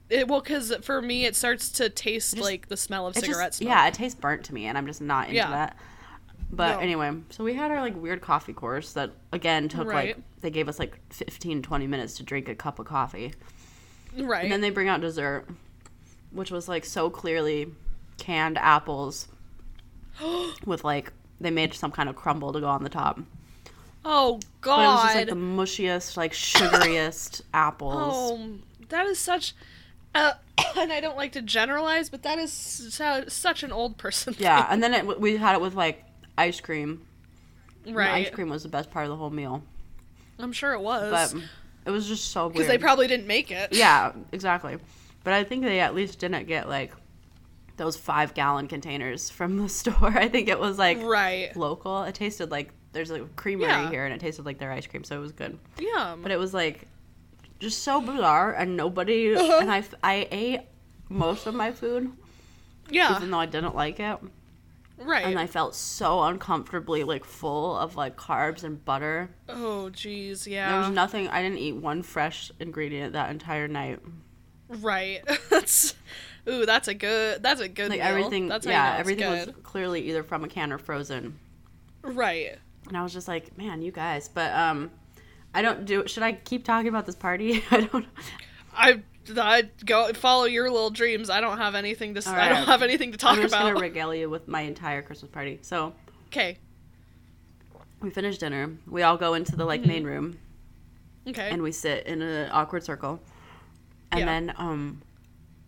[0.09, 3.21] It, well, because for me, it starts to taste just- like the smell of It
[3.21, 3.69] cigarette just smoke.
[3.69, 5.49] yeah, it tastes burnt to me and I'm just not into Yeah.
[5.49, 5.77] that.
[6.53, 6.79] But No.
[6.79, 10.17] anyway, so we had our like weird coffee course that again took Right.
[10.17, 13.33] like they gave us like 15 20 minutes to drink a cup of coffee.
[14.17, 14.43] Right.
[14.43, 15.47] And then they bring out dessert
[16.31, 17.73] which was like so clearly
[18.21, 19.27] canned apples
[20.65, 23.19] with like they made some kind of crumble to go on the top.
[24.05, 28.13] oh But it was just like the mushiest, like sugariest apples.
[28.15, 28.49] oh,
[28.89, 29.55] that is such.
[30.13, 30.33] Uh,
[30.77, 34.35] and I don't like to generalize, but that is so, such an old person.
[34.37, 36.03] Yeah, and then it, we had it with like
[36.37, 37.01] ice cream.
[37.85, 38.27] And right.
[38.27, 39.63] ice cream was the best part of the whole meal.
[40.37, 41.41] I'm sure it was But
[41.87, 42.53] it was just so good.
[42.53, 43.73] because they probably didn't make it.
[43.73, 44.77] yeah, exactly.
[45.23, 46.91] But I think they at least didn't get like
[47.77, 50.09] those five gallon containers from the store.
[50.17, 51.55] I think it was like Right.
[51.55, 52.03] local.
[52.03, 53.89] It tasted like there's a creamery Yeah.
[53.89, 55.57] here, and it tasted like their ice cream, so it was good.
[55.79, 56.15] Yeah.
[56.21, 56.87] But it was like
[57.59, 59.35] just so bizarre, and nobody.
[59.35, 59.59] Uh-huh.
[59.61, 60.61] And I I ate
[61.09, 62.11] most of my food,
[62.89, 63.15] yeah.
[63.15, 64.17] even though I didn't like it.
[65.03, 65.25] Right.
[65.25, 69.31] and I felt so uncomfortably like full of like carbs and butter.
[69.49, 70.45] oh, jeez.
[70.45, 70.69] Yeah.
[70.71, 71.27] There was nothing.
[71.27, 73.99] I didn't eat one fresh ingredient that entire night.
[74.69, 75.23] Right.
[75.49, 75.95] That's
[76.47, 78.07] ooh, that's a good that's a good Like meal.
[78.07, 81.37] everything, That's yeah, everything was clearly either from a can or frozen.
[82.03, 82.57] Right.
[82.87, 84.27] And I was just like, man, you guys.
[84.27, 84.89] But um,
[85.53, 86.07] I don't do.
[86.07, 87.63] Should I keep talking about this party?
[87.71, 88.05] I don't.
[88.73, 89.01] I
[89.37, 91.29] I go follow your little dreams.
[91.29, 93.37] I don't have anything to All I don't have anything to talk about.
[93.37, 93.67] I'm just about.
[93.73, 95.59] gonna regale you with my entire Christmas party.
[95.61, 95.93] So
[96.29, 96.57] okay.
[98.01, 98.71] we finish dinner.
[98.87, 100.39] We all go into the like main room
[101.27, 101.49] Okay.
[101.51, 103.19] and we sit in an awkward circle.
[104.11, 104.25] And Yeah.
[104.25, 105.01] then um,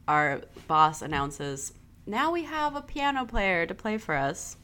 [0.08, 1.74] our boss announces,
[2.06, 4.58] "Now we have a piano player to play for us."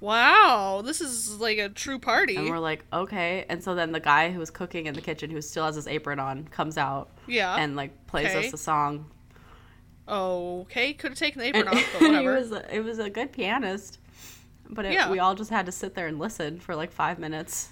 [0.00, 2.36] wow, this is like a true party.
[2.36, 5.28] And we're like, "Okay." And so then the guy who was cooking in the kitchen,
[5.28, 7.56] who still has his apron on, comes out yeah.
[7.56, 8.46] and like plays okay.
[8.46, 9.06] us a song.
[10.08, 12.20] okay, could have taken the apron And off, but whatever.
[12.20, 13.98] he was a, it was a good pianist,
[14.70, 15.10] but it, Yeah.
[15.10, 17.68] we all just had to sit there and listen for like five minutes.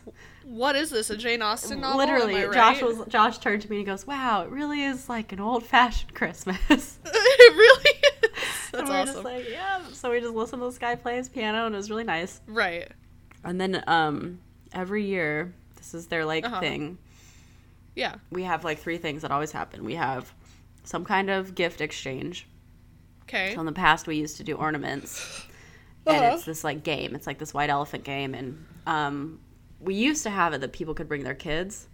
[0.46, 1.10] What is this?
[1.10, 1.98] A Jane Austen novel?
[1.98, 5.08] Literally, I Josh was Josh turned to me and he goes, "Wow, it really is
[5.08, 7.90] like an old fashioned Christmas." it really
[8.22, 8.70] is.
[8.72, 9.06] and That's we're awesome.
[9.14, 9.82] just like, yeah.
[9.92, 12.40] So we just listened to this guy play his piano, and it was really nice.
[12.46, 12.88] right.
[13.44, 14.40] And then um,
[14.72, 16.60] every year, this is their like Uh-huh.
[16.60, 16.98] thing.
[17.94, 18.16] Yeah.
[18.30, 19.84] We have like three things that always happen.
[19.84, 20.32] We have
[20.84, 22.46] some kind of gift exchange.
[23.22, 23.54] Okay.
[23.54, 25.44] So in the past, we used to do ornaments,
[26.06, 26.34] and Uh-huh.
[26.36, 27.14] it's this like game.
[27.14, 29.40] It's like this white elephant game, and um,
[29.86, 31.88] we used to have it that people could bring their kids,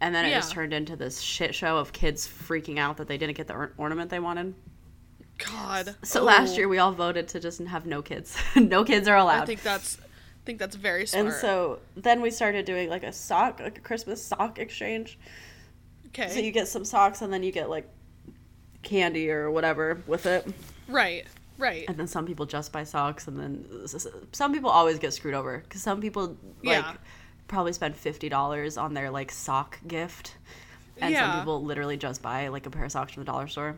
[0.00, 3.16] and then it just turned into this shit show of kids freaking out that they
[3.18, 4.54] didn't get the or- ornament they wanted.
[5.38, 5.94] God.
[6.02, 6.56] So last Oh.
[6.56, 8.36] year, we all voted to just have no kids.
[8.56, 9.42] no kids are allowed.
[9.42, 11.26] I think that's I think that's very smart.
[11.26, 15.18] and so then we started doing like a sock, like a Christmas sock exchange.
[16.08, 16.28] okay.
[16.30, 17.88] So you get some socks, and then you get like
[18.82, 20.46] candy or whatever with it.
[20.88, 21.26] right.
[21.58, 21.86] Right.
[21.88, 23.64] and then some people just buy socks and then
[24.30, 26.28] some people always get screwed over because some people
[26.62, 26.94] like Yeah.
[27.48, 30.36] Probably spend $50 on their like sock gift
[31.00, 33.76] and some people literally just buy like a pair of socks from the dollar store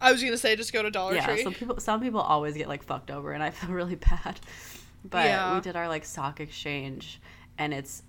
[0.00, 1.42] I was gonna say just go to Dollar yeah Tree.
[1.42, 4.40] some people some people always get like fucked over and i feel really bad
[5.04, 5.54] but Yeah.
[5.54, 7.20] we did our like sock exchange
[7.58, 8.02] and it's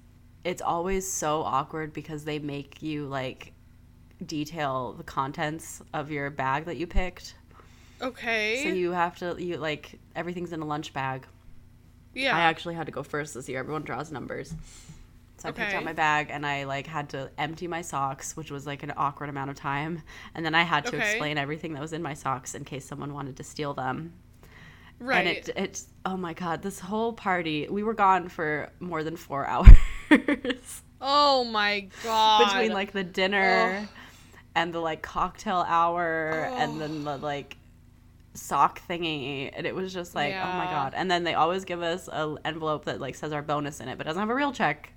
[0.44, 3.54] it's always so awkward because they make you like
[4.26, 7.36] detail the contents of your bag that you picked
[8.02, 8.62] okay.
[8.64, 11.28] so you have to you like everything's in a lunch bag
[12.16, 12.38] yeah.
[12.38, 13.58] I actually had to go first this year.
[13.58, 14.54] Everyone draws numbers.
[15.44, 15.78] So I picked Okay.
[15.78, 18.94] out my bag and I like had to empty my socks, which was like an
[18.96, 20.02] awkward amount of time.
[20.34, 21.00] And then I had to Okay.
[21.00, 24.14] explain everything that was in my socks in case someone wanted to steal them.
[25.00, 25.18] right.
[25.18, 29.18] And it it's oh my god, this whole party, we were gone for more than
[29.18, 30.82] 4 hours.
[31.02, 32.38] oh my god.
[32.38, 33.90] Between like the dinner
[34.56, 37.58] and the like cocktail hour and then the like
[38.36, 41.82] sock thingy and it was just like oh my god and then they always give
[41.84, 44.52] us an envelope that like says our bonus in it but doesn't have a real
[44.54, 44.93] check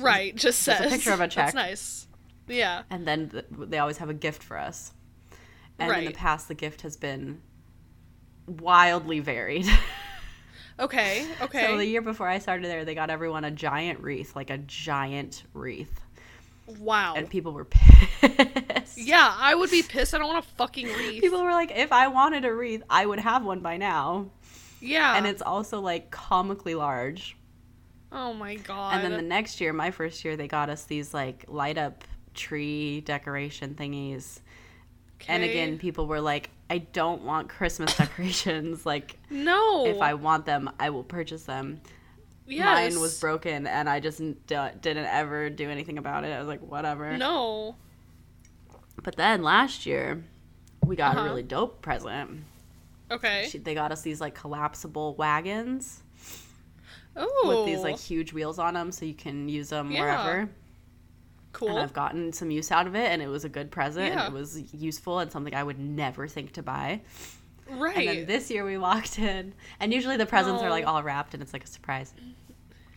[0.00, 0.34] right.
[0.34, 1.46] Just just a says picture of a check.
[1.46, 2.06] That's nice.
[2.48, 2.82] Yeah.
[2.90, 4.92] and then th- they always have a gift for us
[5.78, 7.40] and in the past the gift has been
[8.46, 9.66] wildly varied
[10.78, 11.26] Okay.
[11.42, 11.66] Okay.
[11.66, 14.58] so the year before i started there they got everyone a giant wreath like a
[14.58, 16.00] giant wreath
[16.78, 17.14] wow.
[17.16, 20.14] and people were pissed yeah, I would be pissed.
[20.14, 21.22] I don't want a fucking wreath.
[21.22, 24.30] people were like if i wanted a wreath i would have one by now
[24.80, 25.16] yeah.
[25.16, 27.36] and it's also like comically large
[28.12, 28.94] oh my god.
[28.94, 32.04] and then the next year my first year they got us these like light up
[32.34, 34.40] tree decoration thingies
[35.22, 35.34] Okay.
[35.34, 39.84] and again people were like i don't want christmas decorations like no.
[39.86, 41.80] if i want them i will purchase them
[42.46, 42.64] yes.
[42.94, 46.48] mine was broken and i just d- didn't ever do anything about it i was
[46.48, 47.76] like whatever No.
[49.02, 50.24] but then last year
[50.84, 51.28] we got a Uh-huh.
[51.28, 52.44] really dope present
[53.12, 53.48] Okay.
[53.50, 56.02] She- they got us these like collapsible wagons
[57.20, 57.48] oh.
[57.64, 60.00] with these like huge wheels on them so you can use them Yeah.
[60.00, 60.50] wherever
[61.52, 61.68] cool.
[61.70, 64.26] and I've gotten some use out of it, and it was a good present, Yeah.
[64.26, 67.00] and it was useful and something I would never think to buy.
[67.68, 67.96] right.
[67.96, 70.88] And then this year we walked in, and usually the presents are like Oh.
[70.94, 72.12] all wrapped, and it's like a surprise.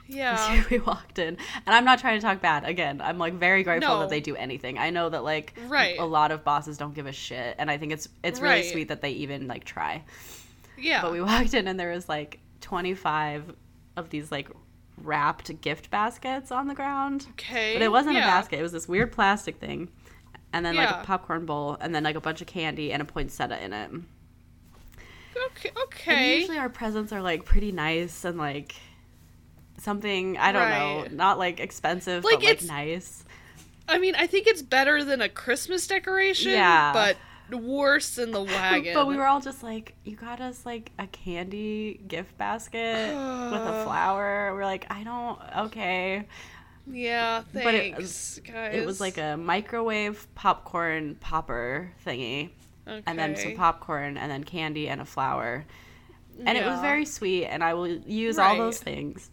[0.08, 0.36] Yeah.
[0.36, 1.30] This year we walked in,
[1.66, 2.66] and I'm not trying to talk bad.
[2.66, 4.00] Again, I'm like very grateful No.
[4.02, 4.78] that they do anything.
[4.78, 5.98] I know that like Right.
[5.98, 8.66] a lot of bosses don't give a shit, and I think it's it's really Right.
[8.72, 10.04] sweet that they even like try.
[10.78, 11.02] Yeah.
[11.02, 13.56] But we walked in, and there was like 25
[13.96, 14.50] of these like
[14.98, 17.28] wrapped gift baskets on the ground.
[17.32, 17.74] okay.
[17.74, 18.24] But it wasn't yeah.
[18.24, 18.60] a basket.
[18.60, 19.90] It was this weird plastic thing.
[20.52, 23.06] And then like a popcorn bowl and then like a bunch of candy and a
[23.06, 23.90] poinsettia in it.
[23.92, 24.06] And
[25.52, 25.72] Okay.
[25.86, 26.40] Okay.
[26.42, 28.76] usually our presents are like pretty nice and like
[29.80, 31.10] something I don't Right.
[31.12, 33.24] know, not like expensive Like, but like it's- nice.
[33.90, 36.52] I mean, I think it's better than a Christmas decoration.
[36.52, 36.94] Yeah.
[36.94, 37.18] But
[37.52, 38.94] worse than the wagon.
[38.94, 43.62] But we were all just like, you got us like a candy gift basket with
[43.62, 44.54] a flower.
[44.56, 46.28] We're like, I don't okay.
[46.86, 48.76] Yeah, thanks, But it was- guys.
[48.76, 52.50] It was like a microwave popcorn popper thingy,
[52.86, 55.66] and then some popcorn, and then candy and a flower.
[56.46, 59.30] And it was very sweet, and I will use all those things.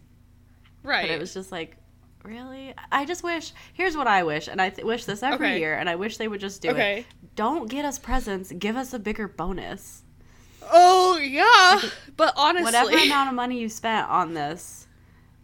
[0.83, 1.01] right.
[1.01, 1.75] But it was just like,
[2.23, 2.73] really?
[2.91, 3.51] I just wish.
[3.73, 5.59] Here's what I wish, and I th- wish this every Okay.
[5.59, 6.99] year, and I wish they would just do Okay.
[6.99, 7.05] it.
[7.35, 8.51] Don't get us presents.
[8.51, 10.03] Give us a bigger bonus.
[10.71, 11.81] Oh yeah,
[12.17, 14.87] but honestly, Whatever amount of money you spent on this,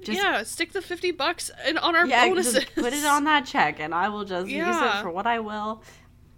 [0.01, 2.53] just yeah, stick the fifty bucks in, on our yeah, bonuses.
[2.53, 5.39] just put it on that check, and I will just use it for what I
[5.39, 5.81] will.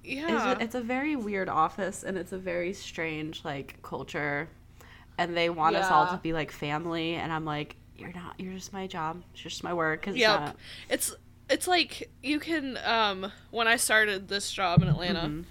[0.04, 4.50] It's, Yeah, ju- it's a very weird office, and it's a very strange like culture,
[5.18, 8.36] and they want us all to be like family, and I'm like, you're not.
[8.40, 9.22] You're just my job.
[9.34, 10.02] It's just my work.
[10.04, 10.40] Cause it's Yep.
[10.40, 10.56] not-
[10.90, 11.16] it's
[11.50, 15.46] it's like you can um when I started this job in Atlanta, Mhm.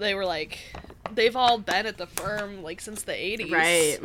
[0.00, 0.58] They were like
[1.12, 3.50] they've all been at the firm like since the 80s.
[3.52, 3.98] Right.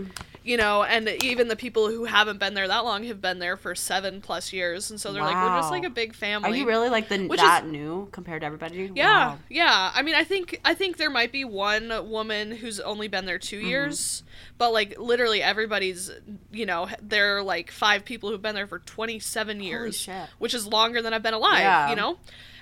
[0.44, 3.58] You know, and even the people who haven't been there that long have been there
[3.58, 6.52] for 7 plus years and so they're like we're just like a big family.
[6.52, 8.92] Are you really like the Which that new compared to everybody?
[8.96, 9.38] Yeah, Wow.
[9.50, 9.92] yeah.
[9.94, 13.40] I mean, I think I think there might be one woman who's only been there
[13.40, 13.68] 2 Mm-hmm.
[13.68, 14.24] years,
[14.60, 16.12] but like literally everybody's,
[16.52, 20.28] you know, there are like five people who've been there for 27 years, shit.
[20.38, 21.90] which is longer than I've been alive, Yeah.
[21.90, 22.18] you know?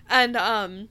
[0.10, 0.90] And um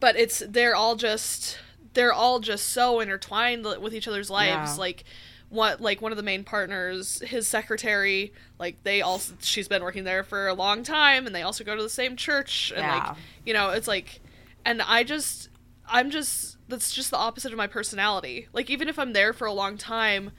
[0.00, 1.58] but it's they're all just
[1.94, 4.80] they're all just so intertwined with each other's lives Yeah.
[4.80, 5.04] like
[5.50, 10.04] what like one of the main partners his secretary like they also she's been working
[10.04, 12.94] there for a long time and they also go to the same church and Yeah.
[13.08, 14.20] like you know it's like
[14.64, 15.50] and i just
[15.86, 19.46] i'm just that's just the opposite of my personality like even if i'm there for
[19.46, 20.30] a long time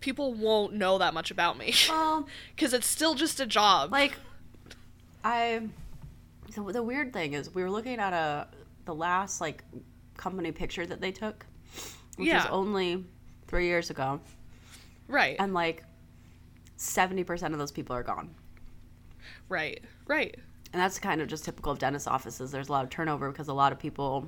[0.00, 4.16] people won't know that much about me Well, because it's still just a job like
[5.22, 5.68] I
[6.54, 8.46] the, the weird thing is we were looking at a
[8.84, 9.64] the last like
[10.16, 11.44] company picture that they took,
[12.16, 13.04] which was only
[13.46, 14.20] three years ago,
[15.08, 15.84] right and like
[16.76, 18.34] seventy percent of those people are gone.
[19.48, 20.34] right right
[20.72, 22.50] And that's kind of just typical of dentist offices.
[22.50, 24.26] There's a lot of turnover because a lot of people,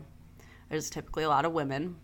[0.68, 1.96] there's typically a lot of women.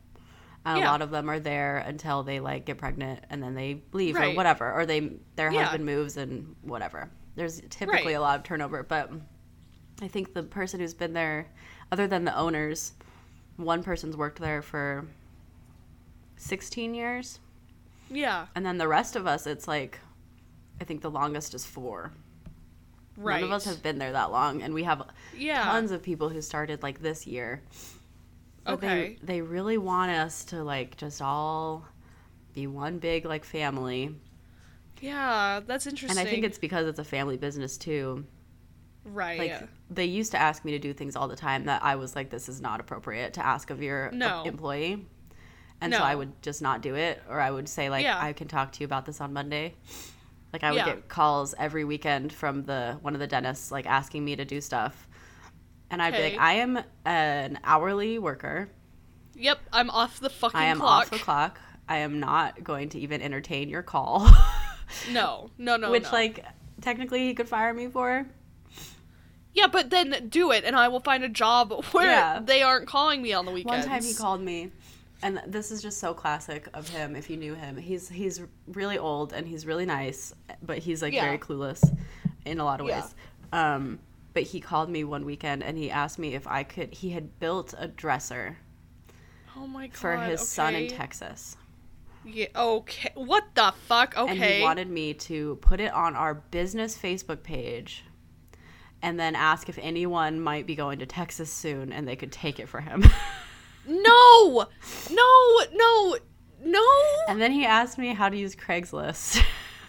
[0.64, 0.88] And Yeah.
[0.88, 4.16] a lot of them are there until they like get pregnant and then they leave
[4.16, 5.64] or whatever, or they their Yeah.
[5.64, 7.10] husband moves and whatever.
[7.34, 8.16] There's typically Right.
[8.16, 9.10] a lot of turnover, but
[10.00, 11.46] I think the person who's been there,
[11.92, 12.92] other than the owners,
[13.56, 15.04] one person's worked there for
[16.36, 17.38] 16 years,
[18.10, 20.00] yeah and then the rest of us, it's like,
[20.80, 22.12] I think the longest is four.
[23.16, 25.02] right None of us have been there that long, and we have
[25.36, 27.60] yeah tons of people who started like this year.
[28.64, 29.18] But Okay.
[29.22, 31.84] They, they really want us to like just all
[32.54, 34.14] be one big like family.
[35.00, 38.24] yeah that's interesting And I think it's because it's a family business too.
[39.04, 39.66] Right Like yeah.
[39.90, 42.30] they used to ask me to do things all the time that I was like
[42.30, 44.44] this is not appropriate to ask of your No.
[44.44, 45.06] employee.
[45.80, 48.18] And so I would just not do it or I would say like Yeah.
[48.20, 49.74] I can talk to you about this on Monday.
[50.52, 50.84] Like I would Yeah.
[50.86, 54.60] get calls every weekend from the one of the dentists like asking me to do
[54.60, 55.08] stuff.
[55.90, 58.68] And I'd be like I am an hourly worker.
[59.34, 61.02] Yep, I'm off the fucking I am clock.
[61.04, 61.58] off the clock.
[61.88, 64.30] I am not going to even entertain your call.
[65.10, 65.90] No, no, no.
[65.90, 66.10] Which no.
[66.12, 66.44] like
[66.82, 68.26] technically he could fire me for.
[69.54, 72.40] Yeah, but then do it, and I will find a job where Yeah.
[72.42, 73.86] they aren't calling me on the weekends.
[73.86, 74.70] One time he called me,
[75.22, 77.14] and this is just so classic of him.
[77.16, 80.32] If you knew him, he's he's really old and he's really nice,
[80.62, 81.24] but he's like Yeah.
[81.24, 81.82] very clueless
[82.44, 83.00] in a lot of Yeah.
[83.02, 83.14] ways.
[83.52, 83.98] Um,
[84.34, 86.94] but he called me one weekend and he asked me if I could.
[86.94, 88.56] He had built a dresser
[89.56, 89.96] Oh my god.
[89.96, 90.88] for his son in.
[90.88, 91.56] Texas,
[92.24, 92.46] Yeah.
[92.56, 93.10] Okay.
[93.14, 94.16] What the fuck?
[94.16, 94.32] Okay.
[94.32, 98.04] and he wanted me to put it on our business Facebook page.
[99.02, 102.60] And then ask if anyone might be going to Texas soon and they could take
[102.60, 103.04] it for him.
[103.86, 104.66] No.
[105.10, 105.58] No.
[105.74, 106.16] No.
[106.64, 106.86] No.
[107.28, 109.42] And then he asked me how to use Craigslist.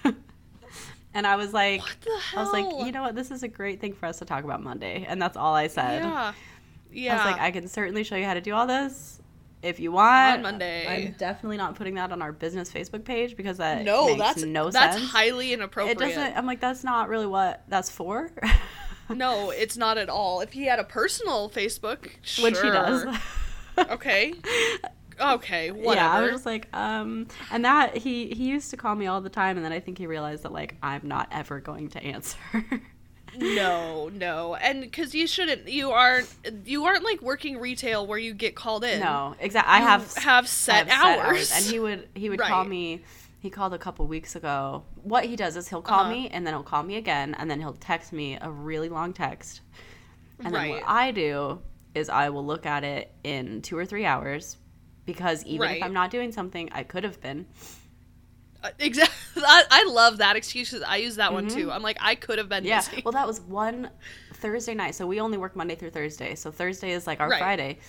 [1.14, 3.16] and I was like, What the I was like, you know what?
[3.16, 5.06] This is a great thing for us to talk about Monday.
[5.08, 6.02] And that's all I said.
[6.02, 6.34] Yeah.
[6.92, 7.14] Yeah.
[7.14, 9.22] I was like, I can certainly show you how to do all this
[9.64, 10.38] if you want.
[10.38, 10.88] On Monday.
[10.88, 14.44] I'm definitely not putting that on our business Facebook page because that no, makes that's
[14.44, 15.10] no that's sense.
[15.10, 16.00] highly inappropriate.
[16.00, 16.38] it doesn't.
[16.38, 18.32] I'm like, that's not really what that's for.
[19.10, 20.42] No, it's not at all.
[20.42, 22.46] If he had a personal Facebook, sure.
[22.46, 23.06] Which he does.
[23.78, 24.34] Okay.
[25.20, 25.72] Okay.
[25.72, 25.96] Whatever.
[25.96, 29.22] Yeah, I was just like, um, and that he he used to call me all
[29.22, 32.04] the time, and then I think he realized that like I'm not ever going to
[32.04, 32.38] answer.
[33.38, 36.28] No, no, and because you shouldn't, you aren't,
[36.66, 39.00] you aren't like working retail where you get called in.
[39.00, 39.74] no, exactly.
[39.74, 41.52] I have have set, have hours.
[41.54, 43.02] and he would he would call me.
[43.44, 44.86] He called a couple weeks ago.
[44.96, 46.10] What he does is he'll call Uh-huh.
[46.12, 49.12] me, and then he'll call me again, and then he'll text me a really long
[49.12, 49.60] text.
[50.40, 51.62] And then what I do
[51.94, 54.56] is I will look at it in two or three hours,
[55.06, 55.76] because even Right.
[55.76, 57.46] if I'm not doing something, I could have been.
[58.80, 59.44] Exactly.
[59.46, 60.74] I, I love that excuse.
[60.82, 61.70] I use that one too.
[61.70, 62.70] I'm like, I could have been Mm-hmm.
[62.70, 62.80] Yeah.
[62.80, 63.02] busy.
[63.04, 63.90] Well, that was one
[64.36, 64.96] Thursday night.
[64.96, 66.34] So we only work Monday through Thursday.
[66.36, 67.40] So Thursday is like our Right.
[67.40, 67.80] Friday.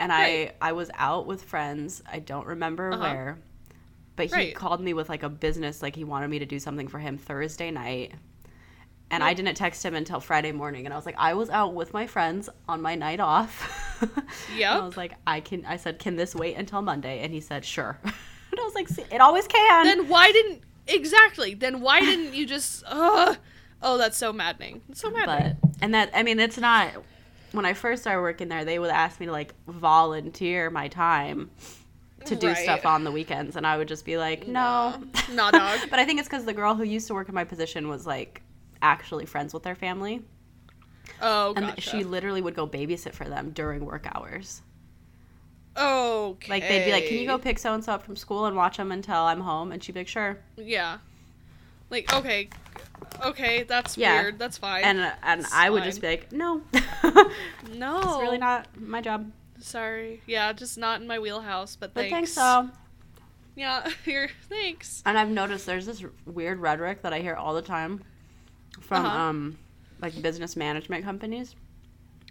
[0.00, 0.52] And Right.
[0.60, 2.02] I I was out with friends.
[2.10, 3.00] I don't remember Uh-huh.
[3.04, 3.38] where.
[4.16, 4.54] But he Right.
[4.54, 7.16] called me with like a business like he wanted me to do something for him
[7.18, 8.12] Thursday night.
[9.10, 11.74] And I didn't text him until Friday morning and I was like I was out
[11.74, 13.98] with my friends on my night off.
[14.56, 14.78] yeah.
[14.78, 17.64] I was like I can I said can this wait until Monday and he said
[17.64, 17.98] sure.
[18.04, 19.84] and I was like "See, it always can.
[19.84, 21.54] then why didn't exactly?
[21.54, 22.84] Then why didn't you just?
[22.92, 23.34] Uh,
[23.82, 24.80] oh, that's so maddening.
[24.88, 25.56] It's so maddening.
[25.60, 26.90] but and that I mean it's not
[27.52, 31.50] when I first started working there they would ask me to like volunteer my time
[32.26, 32.56] to do Right.
[32.56, 35.00] stuff on the weekends and I would just be like no
[35.32, 35.80] Nah, dog.
[35.90, 38.06] but I think it's because the girl who used to work in my position was
[38.06, 38.42] like
[38.80, 40.22] actually friends with their family
[41.20, 41.80] oh, and gotcha.
[41.80, 44.62] she literally would go babysit for them during work hours
[45.76, 46.50] Okay.
[46.50, 48.54] like they'd be like can you go pick so and so up from school and
[48.56, 50.98] watch them until I'm home and she'd be like sure Yeah.
[51.88, 52.48] Like okay,
[53.22, 54.22] okay, that's Yeah.
[54.22, 54.38] weird.
[54.38, 54.82] That's fine.
[54.84, 56.62] and and I would just be like no
[57.74, 59.30] no, it's really not my job
[59.62, 60.20] Sorry.
[60.26, 61.76] Yeah, just not in my wheelhouse.
[61.76, 62.12] But but thanks.
[62.14, 62.68] thanks so
[63.54, 63.88] Yeah.
[64.04, 64.30] Here.
[64.48, 65.02] Thanks.
[65.06, 68.02] And I've noticed there's this weird rhetoric that I hear all the time
[68.80, 69.16] from Uh-huh.
[69.18, 69.58] um
[70.00, 71.54] like business management companies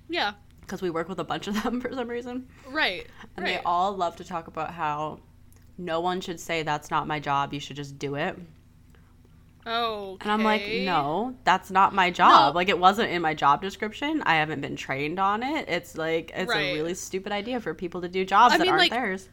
[0.10, 0.34] Yeah.
[0.62, 2.48] because we work with a bunch of them for some reason.
[2.68, 3.08] Right.
[3.38, 3.58] And right.
[3.58, 5.20] they all love to talk about how
[5.78, 8.38] no one should say that's not my job, you should just do it.
[9.66, 10.18] Oh.
[10.22, 12.56] And I'm like, no, that's not my job.
[12.56, 14.22] Like it wasn't in my job description.
[14.26, 15.68] I haven't been trained on it.
[15.70, 16.72] It's like it's Right.
[16.72, 19.30] a really stupid idea for people to do jobs I that mean, aren't like, theirs.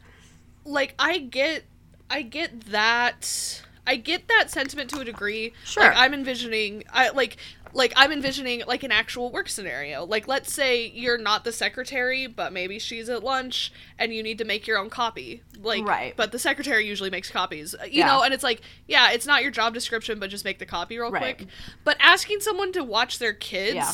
[0.65, 1.63] like I get
[2.09, 5.53] I get that I get that sentiment to a degree.
[5.65, 5.83] Sure.
[5.83, 7.37] Like I'm envisioning I like
[7.73, 10.05] like I'm envisioning like an actual work scenario.
[10.05, 14.37] Like let's say you're not the secretary, but maybe she's at lunch and you need
[14.39, 15.43] to make your own copy.
[15.61, 16.13] Like Right.
[16.15, 17.75] but the secretary usually makes copies.
[17.75, 18.07] uh, You Yeah.
[18.07, 20.97] know, and it's like, yeah, it's not your job description, but just make the copy
[20.97, 21.37] real Right.
[21.37, 21.49] quick.
[21.83, 23.91] But asking someone to watch their kids Yeah.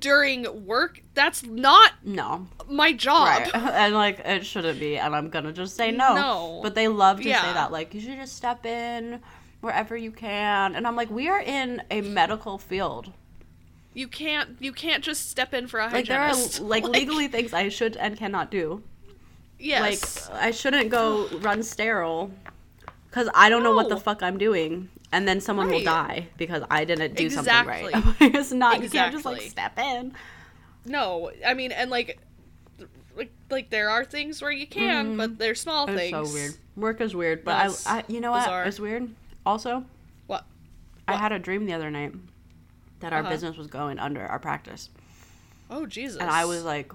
[0.00, 2.46] during work, that's not No.
[2.68, 3.26] my job.
[3.28, 3.54] Right.
[3.54, 6.14] And like it shouldn't be, and I'm gonna just say no.
[6.14, 6.60] No.
[6.62, 7.42] But they love to Yeah.
[7.42, 9.20] say that, like, you should just step in
[9.60, 10.74] wherever you can.
[10.76, 13.12] And I'm like, we are in a medical field.
[13.94, 16.60] You can't you can't just step in for a Like there are hygienist.
[16.74, 18.82] like, legally things I should and cannot do.
[19.58, 20.28] yes.
[20.30, 22.30] Like I shouldn't go run sterile
[23.10, 24.88] because I don't know what the fuck I'm doing.
[25.10, 27.92] And then someone will die because I didn't do something Exactly.
[28.20, 28.34] right.
[28.34, 30.12] it's not you can't just like step in.
[30.84, 32.18] no, I mean and like
[33.16, 35.98] like like there are things where you can, but they're small Mm-hmm.
[35.98, 36.28] It's things.
[36.28, 36.54] so weird.
[36.76, 38.44] Work is weird, but That's I, I you know what?
[38.44, 38.64] bizarre.
[38.66, 39.08] It's weird.
[39.48, 39.84] Also,
[40.26, 40.44] What?
[41.08, 41.20] I What?
[41.20, 42.12] had a dream the other night
[43.00, 43.30] that our Uh-huh.
[43.30, 44.90] business was going under our practice,
[45.70, 46.20] Oh Jesus.
[46.20, 46.92] and I was like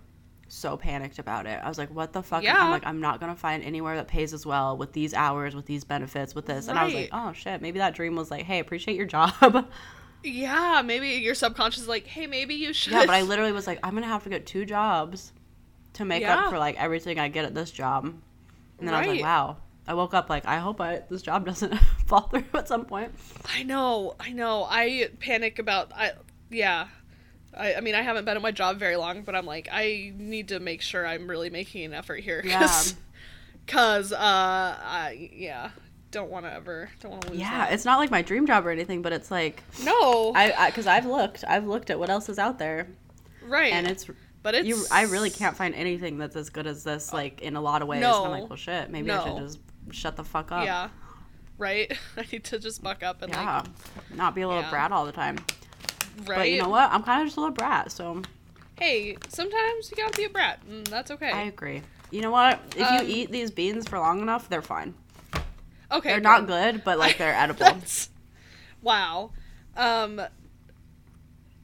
[0.50, 1.60] so panicked about it.
[1.64, 2.56] I was like, "What the fuck?" Yeah.
[2.60, 5.66] I'm like, "I'm not gonna find anywhere that pays as well with these hours, with
[5.66, 8.44] these benefits, with this." And I was like, "Oh shit, maybe that dream was like,
[8.46, 9.34] hey, appreciate your job."
[10.26, 12.94] Yeah, maybe your subconscious is like, hey, maybe you should.
[12.94, 15.34] yeah, but I literally was like, "I'm gonna have to get two jobs
[15.94, 16.46] to make Yeah.
[16.46, 18.06] up for like everything I get at this job."
[18.80, 21.46] And then I was like, "Wow." I woke up like, I hope I this job
[21.46, 21.76] doesn't
[22.06, 23.14] fall through at some point.
[23.54, 24.66] I know, I know.
[24.70, 26.12] I panic about I
[26.50, 26.88] yeah.
[27.56, 30.12] I, I mean, I haven't been at my job very long, but I'm like, I
[30.18, 32.42] need to make sure I'm really making an effort here.
[32.46, 32.60] Yeah.
[32.62, 32.96] Cause,
[33.68, 35.70] 'cause, uh, I, yeah,
[36.12, 37.74] don't want to ever, don't want to lose Yeah, that.
[37.74, 41.06] it's not like my dream job or anything, but it's like No, I because I've
[41.06, 42.88] looked, I've looked at what else is out there,
[43.46, 43.72] right.
[43.74, 44.08] and it's
[44.42, 44.84] but it's, you.
[44.92, 47.88] I really can't find anything that's as good as this, like in a lot of
[47.88, 48.04] ways.
[48.04, 49.60] And I'm like, well, shit, maybe I should just
[49.92, 50.66] shut the fuck up.
[50.66, 50.90] Yeah.
[51.58, 51.92] Right?
[52.18, 53.64] I need to just buck up and Yeah,
[54.16, 54.70] not be a little Yeah.
[54.70, 55.38] brat all the time.
[56.26, 56.38] right?
[56.38, 56.92] But you know what?
[56.92, 58.22] I'm kind of just a little brat, so
[58.80, 61.30] Hey, sometimes you gotta be a brat, and that's okay.
[61.32, 61.82] I agree.
[62.12, 62.60] You know what?
[62.76, 64.94] If Um, you eat these beans for long enough, they're fine.
[65.92, 66.10] okay.
[66.10, 67.60] They're not good, but like they're edible.
[67.66, 68.10] That's,
[68.82, 69.32] wow.
[69.78, 70.22] Um,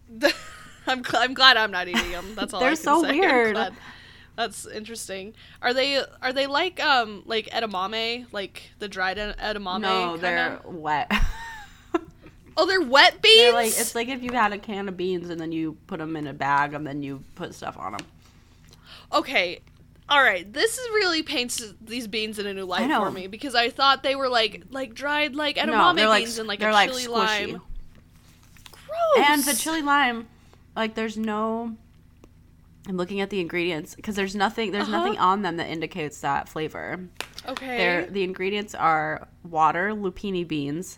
[0.09, 0.33] the,
[0.87, 2.33] I'm I'm glad I'm not eating them.
[2.35, 2.61] That's all.
[2.61, 3.19] I They're can so say.
[3.19, 3.57] Weird.
[4.39, 5.33] That's interesting.
[5.61, 9.81] Are they are they like um like edamame, like the dried edamame?
[9.81, 11.11] no, they're wet.
[12.55, 13.35] oh they're wet beans.
[13.35, 15.99] they're like it's like if you had a can of beans and then you put
[15.99, 18.07] them in a bag and then you put stuff on them.
[19.11, 19.59] okay.
[20.07, 23.55] All right, this is really paints these beans in a new light for me because
[23.55, 26.71] I thought they were like like dried like edamame no, like beans and like a
[26.71, 27.09] chili squishy.
[27.09, 27.61] lime.
[28.71, 29.17] Gross.
[29.17, 30.29] And the chili lime,
[30.77, 31.75] like there's no.
[32.89, 34.71] I'm looking at the ingredients because there's nothing.
[34.71, 34.97] There's Uh-huh.
[35.05, 36.99] nothing on them that indicates that flavor.
[37.47, 37.77] Okay.
[37.77, 40.97] They're, the ingredients are water, lupini beans,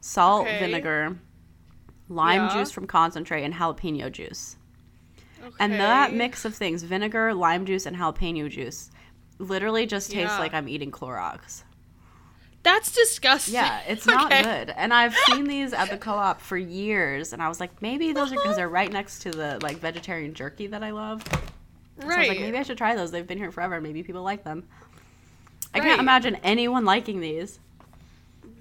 [0.00, 0.58] salt, Okay.
[0.60, 1.18] vinegar,
[2.08, 2.54] lime Yeah.
[2.54, 4.56] juice from concentrate, and jalapeno juice.
[5.42, 5.54] Okay.
[5.60, 8.90] And that mix of things, vinegar, lime juice, and jalapeno juice,
[9.38, 10.38] literally just tastes Yeah.
[10.38, 11.64] like I'm eating Clorox.
[12.66, 13.54] That's disgusting.
[13.54, 14.42] Yeah, it's not Okay.
[14.42, 14.70] good.
[14.76, 18.32] And I've seen these at the co-op for years, and I was like, maybe those
[18.32, 21.22] are because they're right next to the like vegetarian jerky that I love.
[21.30, 21.38] So
[22.02, 22.28] I was Right.
[22.28, 23.12] like, maybe I should try those.
[23.12, 23.80] They've been here forever.
[23.80, 24.64] Maybe people like them.
[25.72, 25.86] I Right.
[25.86, 27.60] can't imagine anyone liking these.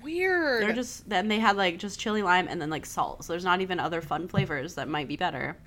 [0.03, 0.61] Weird.
[0.61, 3.25] They're just then they had like just chili lime and then like salt.
[3.25, 5.57] So there's not even other fun flavors that might be better.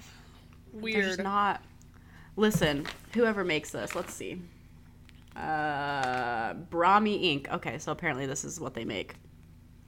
[0.75, 1.05] They're weird.
[1.05, 1.61] just not.
[2.37, 4.41] Listen, whoever makes this, let's see.
[5.39, 7.53] Uh, Brami Inc.
[7.53, 9.15] Okay, so apparently this is what they make.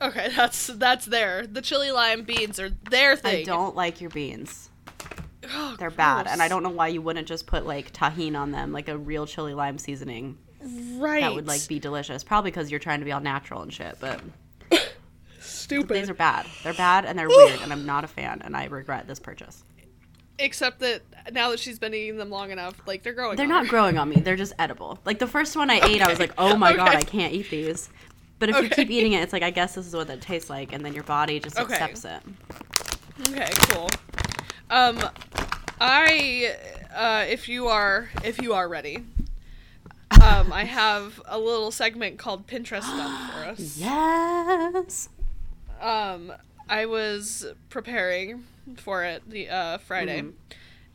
[0.00, 1.46] Okay, that's that's there.
[1.46, 3.42] The chili lime beans are their thing.
[3.42, 4.70] I don't like your beans.
[5.52, 8.52] Oh, They're bad, and I don't know why you wouldn't just put like Tajín on
[8.52, 10.38] them, like a real chili lime seasoning.
[10.62, 11.22] Right.
[11.22, 12.22] That would like be delicious.
[12.22, 13.96] Probably because you're trying to be all natural and shit.
[13.98, 14.20] But
[15.40, 15.94] stupid.
[15.96, 16.46] these are bad.
[16.62, 19.64] They're bad and they're weird, and I'm not a fan, and I regret this purchase.
[20.42, 23.36] Except that now that she's been eating them long enough, like they're growing.
[23.36, 23.70] They're not her.
[23.70, 24.16] growing on me.
[24.16, 24.98] They're just edible.
[25.04, 27.50] Like the first one I ate, I was like, oh my god, I can't eat
[27.50, 27.90] these.
[28.38, 30.48] But if you keep eating it, it's like I guess this is what it tastes
[30.48, 31.74] like, and then your body just Okay.
[31.74, 32.22] accepts it.
[33.28, 33.90] Okay, cool.
[34.70, 34.98] Um,
[35.78, 36.56] I,
[36.94, 39.04] uh, if you are, if you are ready,
[40.22, 43.76] um, I have a little segment called Pinterest dump for us.
[43.78, 45.08] Yes.
[45.82, 46.32] Um,
[46.70, 48.44] I was preparing
[48.78, 50.32] for it the uh, Friday, Mhm.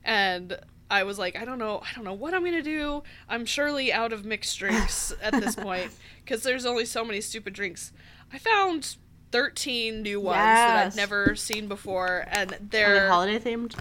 [0.03, 0.57] and
[0.89, 3.03] I was like, I don't know, I don't know what I'm gonna do.
[3.27, 5.91] I'm surely out of mixed drinks at this point
[6.23, 7.91] because there's only so many stupid drinks.
[8.31, 8.95] I found
[9.31, 13.75] 13 new ones that I've never seen before, and they they're holiday themed?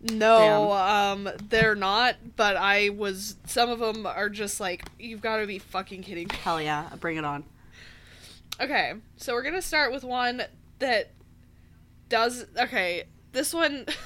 [0.00, 2.14] no, um, they're not.
[2.36, 3.34] But I was.
[3.46, 6.36] Some of them are just like, you've got to be fucking kidding me.
[6.44, 7.42] Hell yeah, bring it on.
[8.60, 10.42] Okay, so we're gonna start with one
[10.78, 11.12] that
[12.08, 12.46] does.
[12.58, 13.86] Okay, this one.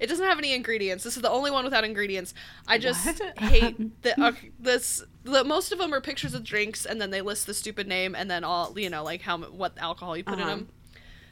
[0.00, 1.04] It doesn't have any ingredients.
[1.04, 2.34] This is the only one without ingredients.
[2.66, 3.38] I just What?
[3.38, 4.18] hate that.
[4.18, 5.04] Okay, this.
[5.22, 8.16] The, most of them are pictures of drinks, and then they list the stupid name,
[8.16, 10.50] and then all you know, like how what alcohol you put in Uh-huh.
[10.50, 10.68] them.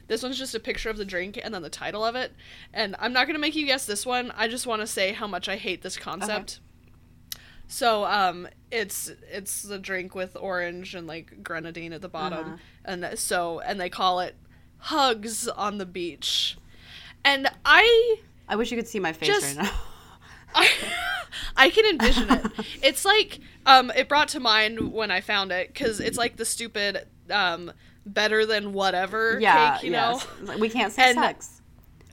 [0.07, 2.31] This one's just a picture of the drink and then the title of it.
[2.73, 4.31] And I'm not gonna make you guess this one.
[4.37, 6.61] I just want to say how much I hate this concept.
[7.71, 12.57] So um, it's it's the drink with orange and like grenadine at the bottom, Uh-huh.
[12.85, 14.35] and so and they call it
[14.79, 16.57] hugs on the beach,
[17.23, 18.17] and I
[18.47, 19.71] I wish you could see my face Just- right now.
[20.55, 20.67] I,
[21.55, 22.45] I can envision it.
[22.81, 26.45] It's like um, it brought to mind when I found it because it's like the
[26.45, 27.71] stupid um,
[28.03, 30.25] better than whatever yeah, cake, you yes.
[30.41, 31.61] Like, We can't say And- sex.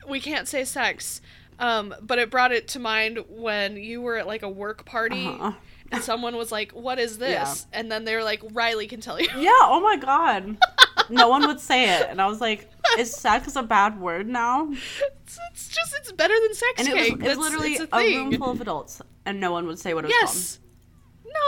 [0.06, 1.22] We can't say sex,
[1.58, 5.26] um, but it brought it to mind when you were at like a work party
[5.26, 5.52] Uh-huh.
[5.92, 7.78] and someone was like, "What is this?" Yeah.
[7.78, 10.56] And then they were like, "Riley can tell you." Yeah, oh my god.
[11.10, 12.08] no one would say it.
[12.10, 14.68] And I was like, is sex a bad word now?
[14.72, 17.22] it's, it's just it's better than sex And it was, cake.
[17.22, 18.30] it was literally it's a, thing.
[18.30, 20.58] room full of adults, and no one would say what it was Yes.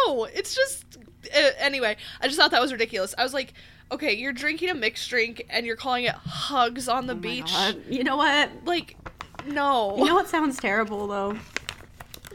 [0.07, 0.85] No, it's just
[1.37, 1.97] uh, anyway.
[2.21, 3.15] I just thought that was ridiculous.
[3.19, 3.55] I was like,
[3.91, 7.15] okay, you're drinking a mixed drink and you're calling it hugs on the.
[7.15, 7.47] Oh beach.
[7.51, 7.83] God.
[7.89, 8.51] You know what?
[8.65, 8.97] Like,
[9.49, 9.97] no.
[9.97, 11.37] You know what sounds terrible though?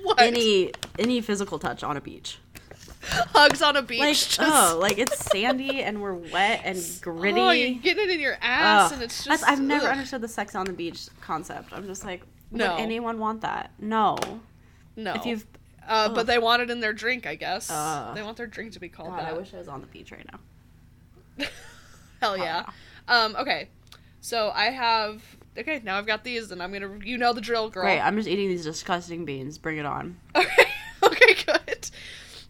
[0.01, 0.19] what?
[0.19, 2.39] Any any physical touch on a beach.
[3.05, 3.99] hugs on a beach.
[3.99, 7.39] Like just, oh, like it's sandy and we're wet and gritty.
[7.39, 8.93] Oh, you get it in your ass Ugh.
[8.93, 9.43] and it's just.
[9.43, 9.91] I've never ugh.
[9.91, 11.73] understood the sex on the beach concept.
[11.73, 12.73] I'm just like, No.
[12.75, 13.71] would anyone want that?
[13.79, 14.17] No.
[14.95, 15.13] No.
[15.15, 15.45] If you've
[15.87, 17.69] Uh, but they want it in their drink, I guess.
[17.69, 18.15] Ugh.
[18.15, 19.33] they want their drink to be called God, that.
[19.33, 21.45] I wish I was on the beach right now.
[22.21, 22.65] Hell yeah.
[23.07, 23.67] Um, okay.
[24.21, 25.21] So I have.
[25.57, 26.99] Okay, now I've got these, and I'm gonna.
[27.03, 27.83] You know the drill, girl.
[27.83, 29.57] Great, I'm just eating these disgusting beans.
[29.57, 30.17] Bring it on.
[30.35, 30.65] Okay.
[31.03, 31.89] Okay, good.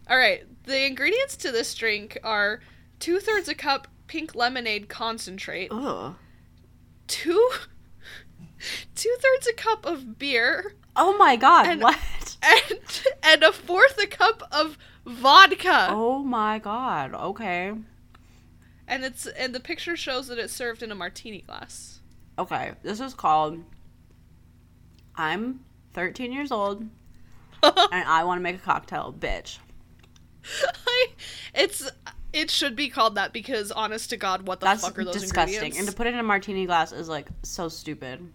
[0.08, 0.44] All right.
[0.66, 2.60] The ingredients to this drink are
[3.00, 6.14] two thirds a cup pink lemonade concentrate, Ugh.
[7.08, 7.50] two
[8.96, 11.98] two thirds a cup of beer, Oh my god, And- what?
[12.44, 12.80] and
[13.24, 15.88] and a fourth a cup of vodka.
[15.90, 17.74] Oh my god, okay.
[18.88, 21.93] And it's and the picture shows that it's served in a martini glass.
[22.38, 23.64] Okay, this is called
[25.16, 25.60] I'm
[25.94, 26.90] 13 years old and
[27.64, 29.60] I want to make a cocktail, bitch.
[30.88, 31.08] I,
[31.54, 31.90] it's
[32.34, 35.14] it should be called that because honest to God, what the That's fuck are those
[35.14, 35.54] disgusting.
[35.56, 35.80] ingredients?
[35.80, 38.28] And to put it in a martini glass is like so stupid.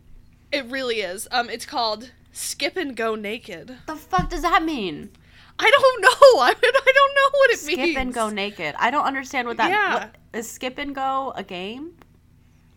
[0.52, 1.28] It really is.
[1.30, 3.76] Um, it's called Skip and Go Naked.
[3.86, 5.10] The fuck does that mean?
[5.58, 6.08] I don't know.
[6.40, 7.90] I, I don't know what it Skip means.
[7.90, 8.74] Skip and go naked.
[8.78, 9.94] I don't understand what that Yeah.
[9.94, 11.94] what, is skip and go a game?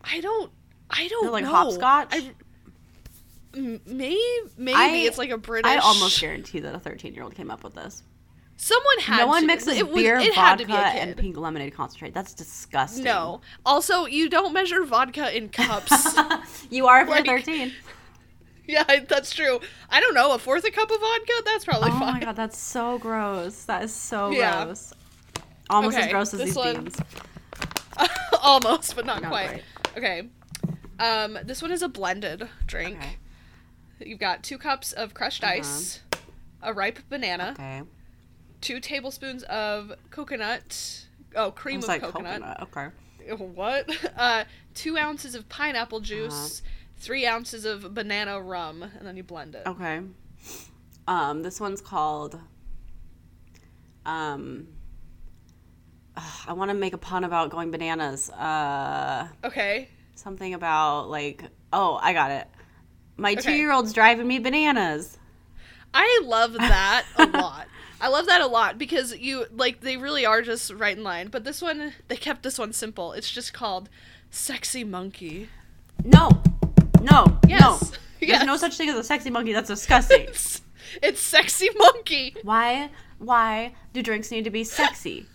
[0.03, 0.51] I don't.
[0.91, 1.51] I don't They're like know.
[1.51, 2.07] hopscotch?
[2.11, 2.31] I,
[3.55, 4.19] m- maybe
[4.57, 5.71] maybe I- it's like a British.
[5.71, 8.03] I almost guarantee that a 13 year old came up with this.
[8.57, 9.17] Someone had.
[9.19, 9.47] no one to.
[9.47, 12.13] mixes it was, beer, to vodka, be and pink lemonade concentrate.
[12.13, 13.03] That's disgusting.
[13.05, 13.41] No.
[13.65, 16.15] Also, you don't measure vodka in cups.
[16.69, 17.73] you are if Like- you're 13.
[18.67, 19.59] yeah, that's true.
[19.89, 20.33] I don't know.
[20.33, 21.33] A fourth a cup of vodka?
[21.43, 22.13] That's probably Oh fine.
[22.13, 23.63] my god, that's so gross.
[23.63, 24.65] That is so Yeah.
[24.65, 24.93] gross.
[25.71, 26.99] Almost as gross as these one- beans.
[28.43, 29.47] Almost, but not, Not quite.
[29.49, 29.63] quite.
[29.97, 30.29] Okay.
[31.01, 32.97] Um, this one is a blended drink.
[32.97, 33.15] Okay.
[34.09, 35.53] You've got two cups of crushed Uh-huh.
[35.53, 35.99] ice,
[36.61, 37.81] a ripe banana, Okay.
[38.61, 41.07] two tablespoons of coconut.
[41.35, 42.41] Oh, cream of like coconut.
[42.41, 42.61] coconut.
[42.63, 43.35] Okay.
[43.43, 43.89] What?
[44.17, 44.43] Uh,
[44.75, 46.05] two ounces of pineapple Uh-huh.
[46.05, 46.61] juice,
[46.97, 49.63] three ounces of banana rum, and then you blend it.
[49.65, 50.01] Okay.
[51.07, 52.39] Um, this one's called.
[54.05, 54.67] Um.
[56.17, 58.29] ugh, I want to make a pun about going bananas.
[58.31, 59.87] Uh, Okay.
[60.21, 61.43] Something about like.
[61.73, 62.47] Oh, I got it.
[63.17, 63.41] My Okay.
[63.41, 65.17] two-year-old's driving me bananas.
[65.93, 67.67] I love that a lot.
[67.99, 71.27] I love that a lot because you like they really are just right in line.
[71.27, 73.13] But this one, they kept this one simple.
[73.13, 73.89] It's just called
[74.29, 75.49] "Sexy Monkey."
[76.03, 76.29] No,
[77.01, 77.61] no, Yes.
[77.61, 77.77] no.
[78.19, 78.45] There's Yes.
[78.45, 79.53] no such thing as a sexy monkey.
[79.53, 80.21] That's disgusting.
[80.29, 80.61] It's,
[81.01, 82.89] it's "Sexy Monkey." why?
[83.19, 85.25] Why do drinks need to be sexy?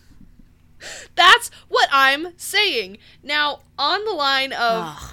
[1.15, 2.99] That's what I'm saying.
[3.23, 5.13] Now, on the line of Ugh.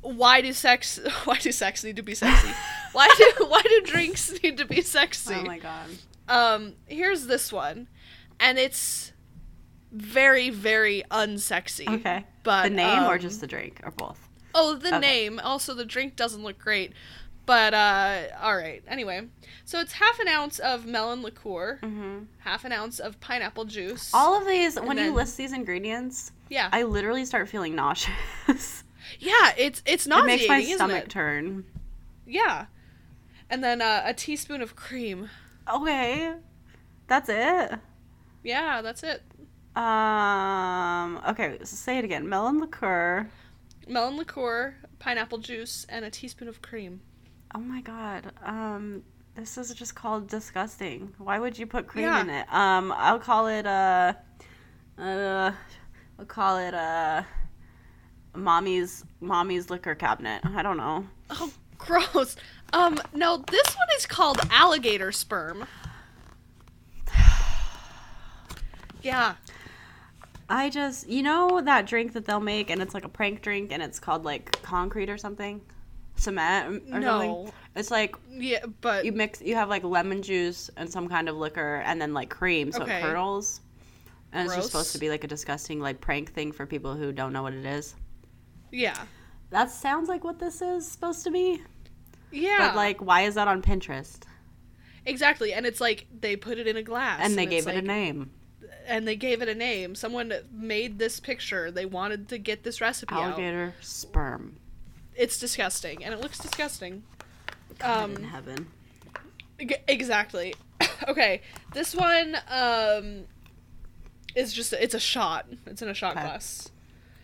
[0.00, 2.48] why do sex why do sex need to be sexy?
[2.92, 5.34] why do why do drinks need to be sexy?
[5.34, 5.88] Oh my god.
[6.28, 7.88] Um, here's this one,
[8.40, 9.12] and it's
[9.92, 11.88] very very unsexy.
[11.88, 12.24] Okay.
[12.42, 14.20] But the name or um, just the drink or both?
[14.54, 14.98] Oh, the Okay.
[15.00, 15.38] name.
[15.42, 16.92] Also, the drink doesn't look great.
[17.46, 18.82] But uh, all right.
[18.88, 19.28] Anyway,
[19.64, 22.24] so it's half an ounce of melon liqueur, Mm-hmm.
[22.40, 24.10] half an ounce of pineapple juice.
[24.12, 28.82] All of these, when you list these ingredients, yeah, I literally start feeling nauseous.
[29.20, 29.52] yeah.
[29.56, 31.10] It's it's it nauseating, makes my stomach it?
[31.10, 31.64] turn.
[32.26, 32.66] Yeah.
[33.48, 35.30] And then uh, a teaspoon of cream.
[35.72, 36.32] Okay,
[37.06, 37.78] that's it.
[38.42, 39.22] Yeah, that's it.
[39.76, 41.20] Um.
[41.28, 42.28] Okay, so say it again.
[42.28, 43.28] Melon liqueur.
[43.88, 47.02] Melon liqueur, pineapple juice, and a teaspoon of cream.
[47.56, 48.32] Oh my god.
[48.44, 49.02] Um.
[49.34, 51.12] This is just called disgusting.
[51.18, 52.20] Why would you put cream Yeah.
[52.20, 52.46] in it?
[52.52, 52.92] Um.
[52.96, 54.12] I'll call it uh.
[54.98, 55.52] Uh.
[56.18, 57.22] I'll call it uh.
[58.34, 60.42] Mommy's mommy's liquor cabinet.
[60.44, 61.06] I don't know.
[61.30, 62.36] Oh, gross.
[62.74, 65.66] Um, no, this one is called alligator sperm.
[69.02, 69.34] Yeah.
[70.48, 73.70] I just, you know, that drink that they'll make, and it's like a prank drink,
[73.72, 75.60] and it's called like concrete or something,
[76.16, 77.06] cement or No.
[77.20, 77.52] something.
[77.76, 81.36] It's like Yeah, but you mix, you have like lemon juice and some kind of
[81.36, 82.98] liquor, and then like cream, so Okay.
[82.98, 83.60] it curdles.
[84.32, 87.12] And it's just supposed to be like a disgusting like prank thing for people who
[87.12, 87.94] don't know what it is.
[88.72, 88.96] yeah.
[89.50, 91.62] That sounds like what this is supposed to be,
[92.32, 92.56] Yeah.
[92.58, 94.18] but like, why is that on Pinterest?
[95.04, 97.76] exactly, and it's like they put it in a glass And they it's gave it
[97.78, 98.30] a name,
[98.88, 99.94] And they gave it a name.
[99.94, 101.70] Someone made this picture.
[101.70, 103.22] They wanted to get this recipe out.
[103.22, 104.56] alligator sperm.
[105.16, 107.02] It's disgusting, and it looks disgusting.
[107.78, 108.68] God in Um, heaven.
[109.88, 110.54] Exactly.
[111.08, 111.40] okay,
[111.72, 113.24] this one um
[114.34, 115.46] is just it's a shot.
[115.66, 116.22] It's in a shot Okay.
[116.26, 116.70] glass.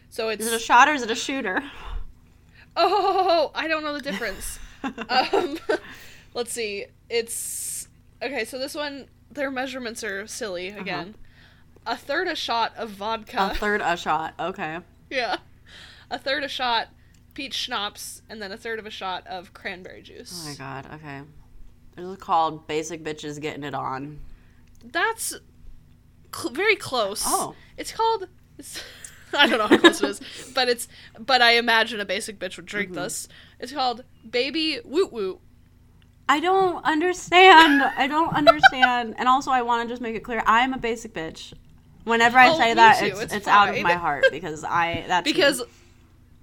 [0.09, 1.63] So it's Is it a shot or is it a shooter?
[2.77, 4.59] oh I don't know the difference.
[5.09, 5.59] um,
[6.35, 6.87] let's see.
[7.11, 7.89] It's
[8.23, 8.45] okay.
[8.45, 11.15] So this one, their measurements are silly again.
[11.87, 13.41] A third a shot of vodka.
[13.41, 13.53] Uh-huh.
[13.53, 14.35] a third a shot.
[14.41, 14.79] Okay.
[15.11, 15.37] yeah,
[16.11, 16.89] a third a shot
[17.35, 20.45] peach schnapps, and then a third of a shot of cranberry juice.
[20.45, 21.21] Oh my god, okay.
[21.97, 24.19] This is called Basic Bitches Getting It On.
[24.85, 25.35] That's
[26.35, 27.23] cl- very close.
[27.27, 27.55] Oh.
[27.77, 28.29] it's called.
[28.59, 28.83] It's,
[29.35, 30.21] I don't know how close it is,
[30.55, 30.89] but it's.
[31.19, 33.01] But I imagine a basic bitch would drink Mm-hmm.
[33.03, 33.29] this.
[33.61, 35.39] It's called Baby Woot Woot.
[36.29, 37.83] I don't understand.
[37.83, 39.15] I don't understand.
[39.19, 41.53] and also, I want to just make it clear I'm a basic bitch.
[42.05, 43.07] Whenever I Oh, say that, too.
[43.07, 45.65] it's, It's it's, out of my heart because I that's me.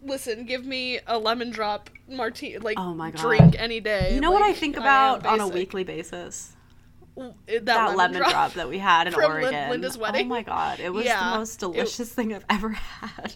[0.02, 3.22] Listen, give me a lemon drop martini, like Oh my God.
[3.22, 4.14] drink any day.
[4.16, 6.54] you know what I think about on a weekly basis?
[7.18, 8.54] Eh, that, That, lemon, drop.
[8.54, 9.70] that we had in Oregon.
[9.70, 10.26] Linda's oh wedding.
[10.28, 11.32] Oh my god, it was Yeah.
[11.34, 13.34] the most delicious thing I've ever had.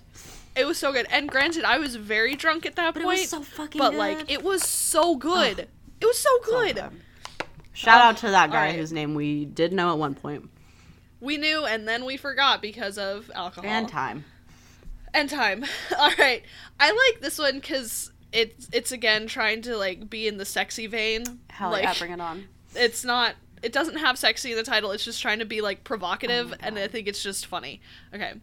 [0.55, 1.05] It was so good.
[1.11, 3.20] And granted, I was very drunk at that But it point.
[3.20, 3.97] was so fucking but good.
[3.97, 5.59] like, it was so good.
[5.59, 6.84] it was so So good.
[7.74, 8.76] Shout Oh, out to that guy alright.
[8.76, 10.49] whose name we did know at one point.
[11.20, 14.26] We knew, and then we forgot because of alcohol And time.
[15.14, 15.64] And time.
[15.97, 16.43] All right,
[16.80, 20.88] I like this one because it's it's again trying to like be in the sexy
[20.88, 21.24] vein.
[21.49, 22.47] Hell like, yeah, bring it on.
[22.76, 24.91] it's not it doesn't have sexy in the title.
[24.91, 27.82] It's just trying to be like provocative Oh and i think it's just funny.
[28.14, 28.34] Okay.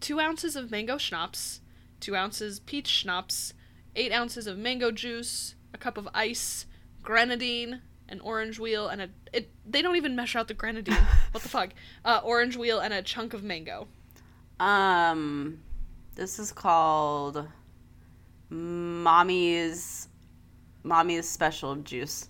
[0.00, 1.60] Two ounces of mango schnapps
[2.00, 3.54] two ounces peach schnapps
[3.96, 6.66] eight ounces of mango juice a cup of ice
[7.02, 10.96] grenadine an orange wheel and a it they don't even measure out the grenadine.
[11.32, 11.70] What the fuck?
[12.06, 13.86] Uh, orange wheel and a chunk of mango.
[14.58, 15.60] Um,
[16.18, 17.46] this is called
[18.50, 20.08] Mommy's
[20.82, 22.28] Mommy's Special Juice.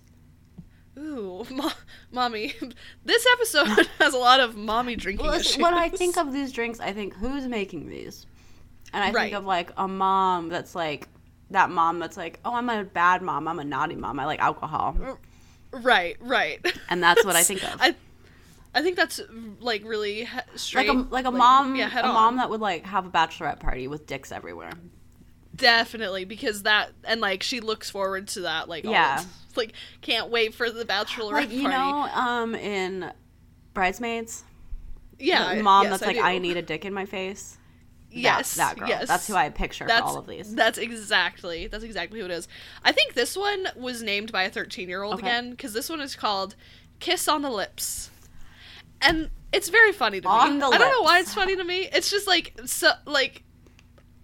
[0.97, 1.71] Ooh, mo-
[2.11, 2.53] mommy.
[3.05, 5.57] This episode has a lot of mommy drinking Well, issues.
[5.57, 8.25] when I think of these drinks, I think who's making these,
[8.93, 9.23] and I Right.
[9.25, 11.07] think of like a mom that's like
[11.51, 14.39] that mom that's like, oh, I'm a bad mom, I'm a naughty mom, I like
[14.39, 15.17] alcohol,
[15.71, 16.63] right, right.
[16.89, 17.81] and that's what I think of.
[17.81, 17.95] I,
[18.73, 19.19] I think that's
[19.59, 20.87] like really he- straight.
[20.87, 22.13] like a like a mom, yeah, a on.
[22.13, 24.71] mom that would like have a bachelorette party with dicks everywhere.
[25.55, 28.69] Definitely, because that and like she looks forward to that.
[28.69, 29.23] Like, Yeah.
[29.55, 31.77] like can't wait for the bachelorette Like you party.
[31.77, 33.11] know, um, in
[33.73, 34.43] Bridesmaids,
[35.17, 36.21] yeah, the mom yes, that's like, do.
[36.21, 37.53] I need a dick in my face.
[37.53, 37.59] That-
[38.11, 38.87] Yes, that, girl.
[38.87, 40.55] Yes, That's who I picture That's for all of these.
[40.55, 42.47] That's exactly that's exactly who it is.
[42.83, 45.27] I think this one was named by a 13 year old Okay.
[45.27, 46.55] again because this one is called
[46.99, 48.09] "Kiss on the Lips,"
[49.01, 50.33] and it's very funny to me.
[50.33, 51.89] On the I don't know why it's funny to me.
[51.91, 53.43] It's just like so like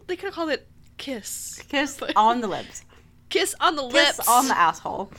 [0.08, 0.68] they could have called it
[0.98, 2.84] "Kiss." Kiss on the lips.
[3.30, 4.30] Kiss on the Kiss lips.
[4.30, 5.12] on the asshole.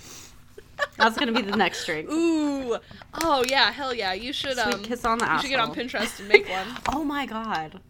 [0.99, 2.11] That's gonna be the next drink.
[2.11, 2.77] Ooh.
[3.15, 4.13] Oh yeah, hell yeah.
[4.13, 5.75] You should Sweet um kiss on the you should get on.
[5.75, 6.67] Pinterest and make one.
[6.93, 7.81] Oh my god.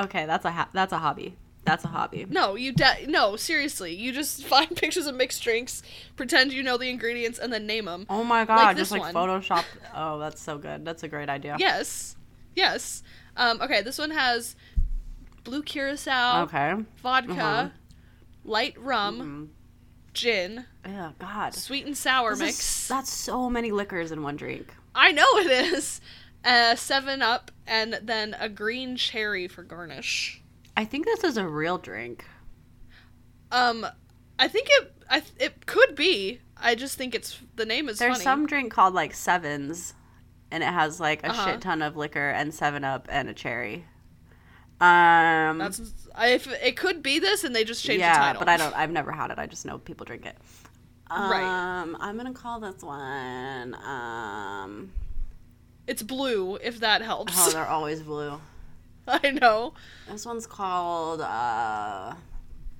[0.00, 1.36] Okay, that's a ha- that's a hobby.
[1.72, 2.26] That's a hobby.
[2.28, 3.94] No, you de- no, seriously.
[3.94, 5.82] You just find pictures of mixed drinks,
[6.16, 8.04] pretend you know the ingredients and then name them.
[8.10, 9.14] Oh my god, Like just like one.
[9.14, 9.64] Photoshop.
[9.94, 10.84] Oh, that's so good.
[10.84, 11.56] That's a great idea.
[11.58, 12.14] Yes.
[12.54, 13.02] Yes.
[13.38, 14.54] Um okay, this one has
[15.44, 16.74] blue curacao, Okay.
[17.02, 17.72] vodka, Mhm.
[18.44, 19.18] light rum,
[19.54, 20.12] Mhm.
[20.12, 21.54] gin, Yeah, God.
[21.54, 22.88] sweet and sour This is- mix.
[22.88, 24.74] that's so many liquors in one drink.
[24.94, 26.02] I know it is.
[26.44, 30.41] Uh, seven up, and then a green cherry for garnish.
[30.76, 32.24] I think this is a real drink.
[33.50, 33.86] Um,
[34.38, 34.92] I think it.
[35.10, 36.40] I it could be.
[36.56, 38.24] I just think it's the name is There's funny.
[38.24, 39.94] some drink called like Sevens,
[40.50, 41.52] and it has like a Uh-huh.
[41.52, 43.84] shit ton of liquor and Seven Up and a cherry.
[44.80, 45.80] Um, That's
[46.14, 48.40] I, if it could be this, and they just changed yeah, the title.
[48.40, 48.74] but I don't.
[48.74, 49.38] I've never had it.
[49.38, 50.36] I just know people drink it.
[51.10, 51.42] Right.
[51.82, 53.74] Um, I'm gonna call this one.
[53.74, 54.92] Um,
[55.86, 57.34] It's blue, if that helps.
[57.36, 58.40] oh, they're always blue.
[59.08, 59.74] I know.
[60.10, 61.20] This one's called.
[61.20, 62.14] Uh,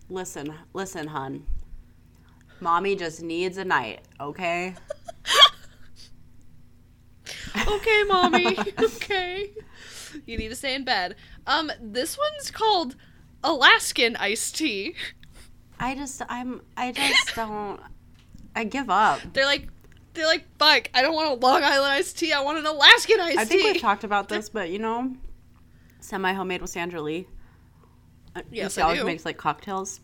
[0.08, 1.46] listen, listen, hun.
[2.60, 4.74] Mommy just needs a night, okay?
[7.54, 8.56] Okay, mommy.
[8.78, 9.50] okay.
[10.26, 11.16] You need to stay in bed.
[11.46, 12.96] Um, this one's called
[13.44, 14.94] Alaskan iced tea.
[15.78, 17.80] I just, I'm, I just don't.
[18.54, 19.20] I give up.
[19.32, 19.68] They're like,
[20.14, 20.88] they're like, fuck.
[20.94, 22.32] I don't want a Long Island iced tea.
[22.32, 23.40] I want an Alaskan iced tea.
[23.40, 25.14] I think we've talked about this, but you know,
[26.02, 27.26] semi homemade with Sandra Lee.
[28.34, 29.06] Uh, Yes, she I always do.
[29.06, 30.00] makes like cocktails,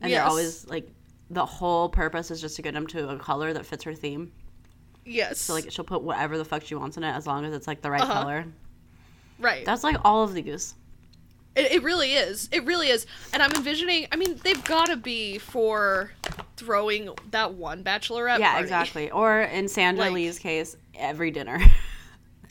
[0.00, 0.20] and Yes.
[0.20, 0.88] they're always like
[1.30, 4.32] the whole purpose is just to get them to a color that fits her theme.
[5.04, 5.40] yes.
[5.40, 7.66] So like she'll put whatever the fuck she wants in it as long as it's
[7.66, 8.12] like the right Uh-huh.
[8.22, 8.44] color.
[9.38, 9.64] right.
[9.64, 10.74] That's like all of these.
[11.56, 12.48] It, it really is.
[12.52, 13.06] It really is.
[13.32, 14.06] And I'm envisioning.
[14.12, 16.12] I mean, they've got to be for
[16.56, 18.38] throwing that one bachelorette.
[18.38, 18.62] yeah, party.
[18.64, 19.10] exactly.
[19.10, 21.58] Or in Sandra Like- Lee's case, every dinner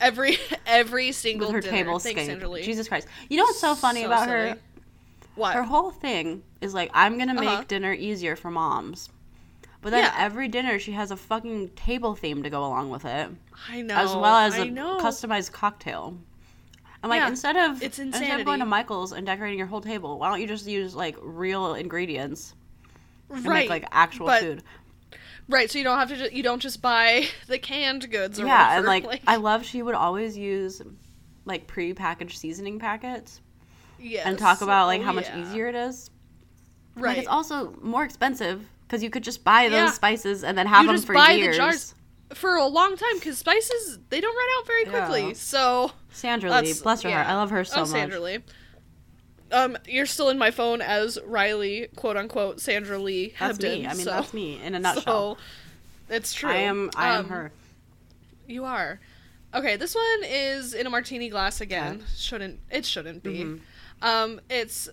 [0.00, 1.98] Every every single with her table.
[1.98, 3.08] Jesus Christ!
[3.28, 4.50] You know what's so funny So about silly.
[4.50, 4.58] her?
[5.34, 5.54] What?
[5.54, 7.64] Her whole thing is like, I'm gonna make Uh-huh.
[7.68, 9.08] dinner easier for moms.
[9.80, 10.14] But then Yeah.
[10.18, 13.30] every dinner she has a fucking table theme to go along with it,
[13.68, 13.94] I know.
[13.94, 14.98] as well as I a know.
[14.98, 16.16] customized cocktail.
[17.04, 19.80] I'm like, Yeah, instead of it's instead of going to Michael's and decorating your whole
[19.80, 22.54] table, why don't you just use like real ingredients
[23.30, 23.60] and right.
[23.60, 24.62] make like actual but- food?
[25.48, 25.70] Right.
[25.70, 26.16] So you don't have to.
[26.16, 28.38] Ju- you don't just buy the canned goods.
[28.38, 30.82] Or Yeah, and whatever, like, I love she would always use
[31.44, 33.40] like pre-packaged seasoning packets
[33.98, 34.26] yes.
[34.26, 35.40] and talk about like Oh, how much yeah.
[35.40, 36.10] easier it is.
[36.94, 37.10] Right.
[37.10, 39.90] Like it's also more expensive because you could just buy those Yeah.
[39.90, 41.56] spices and then have You them just for buy the years.
[41.56, 41.94] jars.
[42.34, 45.28] for a long time because spices they don't run out very quickly.
[45.28, 45.32] Yeah.
[45.34, 47.88] So Sandra Lee, bless her heart, I love her so oh, much.
[47.88, 48.38] Sandra Lee.
[49.50, 53.80] Um, you're still in my phone as Riley, quote unquote, Sandra Lee That's Hebden.
[53.80, 53.86] me.
[53.86, 55.36] I mean, so, that's me in a nutshell.
[55.36, 56.50] So, it's true.
[56.50, 56.90] I am.
[56.96, 57.52] I am Um, her.
[58.46, 59.00] You are.
[59.54, 61.96] Okay, this one is in a martini glass again.
[61.96, 62.04] Okay.
[62.16, 63.44] Shouldn't it shouldn't be.
[63.44, 63.60] Mhm.
[64.02, 64.88] Um, it's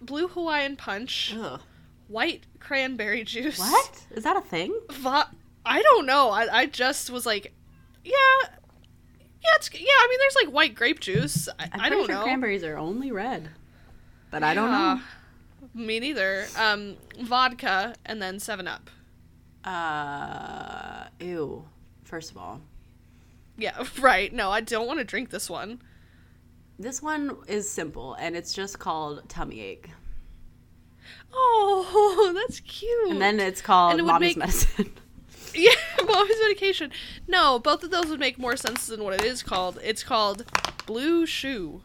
[0.00, 1.60] blue Hawaiian punch, Ugh.
[2.08, 3.58] white cranberry juice.
[3.58, 4.74] What is that a thing?
[4.90, 5.30] Va-
[5.64, 6.30] I don't know.
[6.30, 7.52] I, I just was like,
[8.04, 8.14] yeah,
[9.42, 9.86] yeah, it's yeah.
[9.86, 11.48] I mean, there's like white grape juice.
[11.58, 12.22] I, I don't sure know.
[12.22, 13.48] cranberries are only red,
[14.30, 15.00] but I don't know.
[15.74, 16.46] Me neither.
[16.58, 18.90] Um, vodka and then Seven Up.
[19.64, 21.64] Uh, ew.
[22.04, 22.60] First of all,
[23.56, 24.32] Yeah, right.
[24.32, 25.80] No, I don't want to drink this one.
[26.78, 29.88] this one is simple, and it's just called tummy ache,
[31.32, 33.10] Oh, that's cute.
[33.10, 34.92] and then it's called it mommy's make- medicine.
[35.54, 35.70] yeah,
[36.06, 36.90] mommy's medication.
[37.28, 39.78] No, both of those would make more sense than what it is called.
[39.82, 40.44] It's called
[40.86, 41.82] Blue Shoe.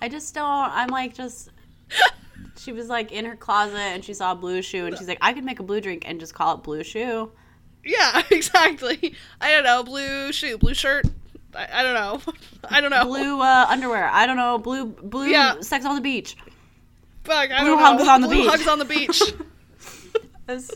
[0.00, 0.70] I just don't.
[0.70, 1.50] I'm like just.
[2.56, 5.18] She was like in her closet and she saw a blue shoe and she's like,
[5.20, 7.30] I could make a blue drink and just call it blue shoe.
[7.84, 9.14] Yeah, exactly.
[9.40, 9.82] I don't know.
[9.84, 11.06] Blue shoe, blue shirt.
[11.54, 12.32] I, I don't know.
[12.68, 13.04] I don't know.
[13.04, 14.08] Blue uh, underwear.
[14.12, 14.58] I don't know.
[14.58, 15.60] Blue blue Yeah.
[15.60, 16.36] sex on the beach.
[17.24, 18.10] Fuck, I blue don't hugs know.
[18.12, 18.50] on the blue beach.
[18.50, 19.22] hugs on the beach.
[20.48, 20.70] This-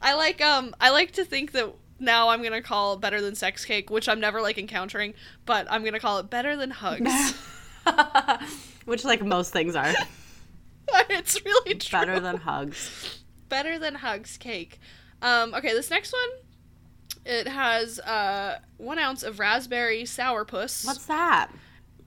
[0.00, 3.64] I like um I like to think that now I'm gonna call better than sex
[3.64, 5.14] cake, which I'm never like encountering,
[5.46, 7.34] but I'm gonna call it better than hugs.
[8.84, 9.92] Which like most things are.
[11.08, 11.98] it's really true.
[11.98, 13.20] Better than hugs.
[13.48, 14.78] better than hugs cake.
[15.22, 16.28] Um, okay, this next one,
[17.24, 20.84] it has uh one ounce of raspberry sourpuss.
[20.86, 21.50] What's that?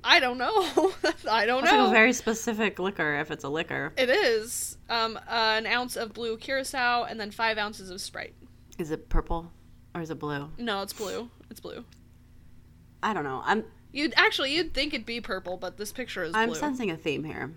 [0.04, 0.48] I don't know.
[1.30, 1.84] I don't That's know.
[1.84, 3.94] like a very specific liquor if it's a liquor.
[3.98, 5.22] it is um uh,
[5.58, 8.34] an ounce of blue curacao and then five ounces of Sprite.
[8.78, 9.52] Is it purple
[9.96, 10.50] or is it blue?
[10.58, 11.30] No, it's blue.
[11.50, 11.84] It's blue.
[13.04, 13.42] I don't know.
[13.44, 16.98] I'm You'd actually you'd think it'd be purple, but this picture is I'm sensing a
[16.98, 17.54] theme here.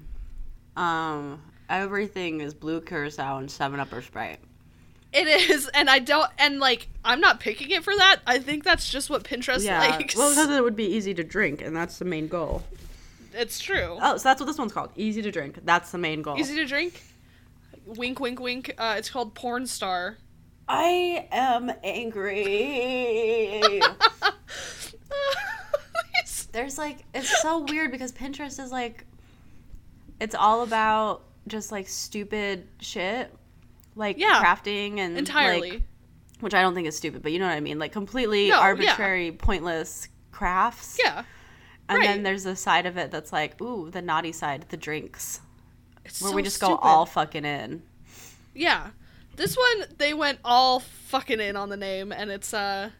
[0.76, 4.38] Um, everything is blue curacao and Seven Up or Sprite.
[5.12, 8.20] It is, and I don't, and like I'm not picking it for that.
[8.26, 10.14] I think that's just what Pinterest likes.
[10.16, 12.62] well, because it would be easy to drink, and that's the main goal.
[13.34, 13.98] it's true.
[14.00, 14.90] Oh, so that's what this one's called.
[14.96, 15.58] Easy to drink.
[15.64, 16.38] That's the main goal.
[16.38, 17.02] Easy to drink.
[17.86, 18.72] Wink, wink, wink.
[18.78, 20.16] Uh, it's called Porn Star.
[20.68, 23.60] I am angry.
[26.52, 29.04] There's like it's so weird because Pinterest is like
[30.20, 33.32] it's all about just like stupid shit.
[34.00, 34.42] Like Yeah.
[34.42, 35.70] crafting and Entirely.
[35.72, 35.82] like,
[36.40, 37.78] which I don't think is stupid, but you know what I mean?
[37.78, 38.60] Like completely No, yeah.
[38.62, 40.98] arbitrary, pointless crafts.
[41.02, 41.24] yeah.
[41.88, 42.06] And right.
[42.06, 45.40] then there's a side of it that's like, ooh, the naughty side, the drinks.
[46.04, 47.82] It's Where so we just go all fucking in.
[48.54, 48.88] Yeah.
[49.36, 52.90] This one they went all fucking in on the name and it's uh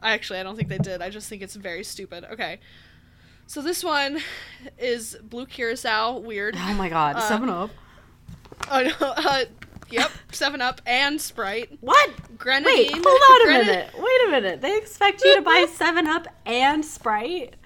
[0.00, 1.02] I actually I don't think they did.
[1.02, 2.24] I just think it's very stupid.
[2.30, 2.60] Okay.
[3.48, 4.20] So this one
[4.78, 6.54] is blue curacao, weird.
[6.56, 7.70] Oh my god, Uh, seven up.
[8.70, 9.06] Oh no.
[9.08, 9.44] Uh
[9.90, 11.76] yep, 7 Up and Sprite.
[11.80, 12.10] What?
[12.38, 12.92] Grenadine.
[12.92, 13.90] Wait, hold on a Grenad- minute.
[13.98, 14.60] Wait a minute.
[14.60, 17.56] They expect you to buy Seven Up and Sprite,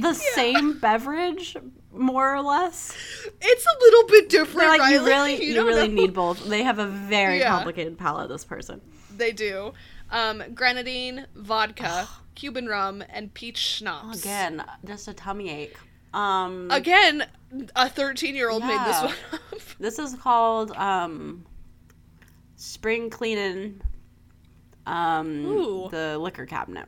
[0.00, 1.56] the same beverage,
[1.92, 2.94] more or less.
[3.40, 4.58] It's a little bit different.
[4.70, 5.10] They're like, you Riley.
[5.34, 5.94] really, you, don't really know.
[6.02, 6.44] need both.
[6.48, 7.48] They have a very Yeah.
[7.50, 8.28] complicated palate.
[8.28, 8.80] This person.
[9.16, 9.72] They do.
[10.10, 14.20] Um, grenadine, vodka, Cuban rum, and peach schnapps.
[14.20, 15.76] Again, just a tummy ache.
[16.12, 17.26] Um, Again,
[17.76, 19.40] a 13 year old made this one up.
[19.78, 21.44] this is called um,
[22.56, 23.80] spring cleaning.
[24.86, 25.88] Um, Ooh.
[25.90, 26.86] the liquor cabinet.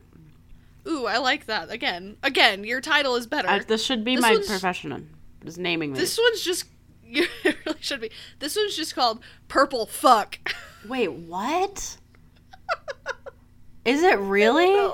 [0.89, 1.71] Ooh, I like that.
[1.71, 3.49] Again, again, your title is better.
[3.49, 5.11] Uh, this should be This my profession.
[5.45, 6.25] Just naming this these.
[6.25, 6.65] one's just.
[7.13, 8.11] You it really should be.
[8.39, 10.39] This one's just called Purple Fuck.
[10.89, 11.99] Wait, what?
[13.85, 14.93] Is it really?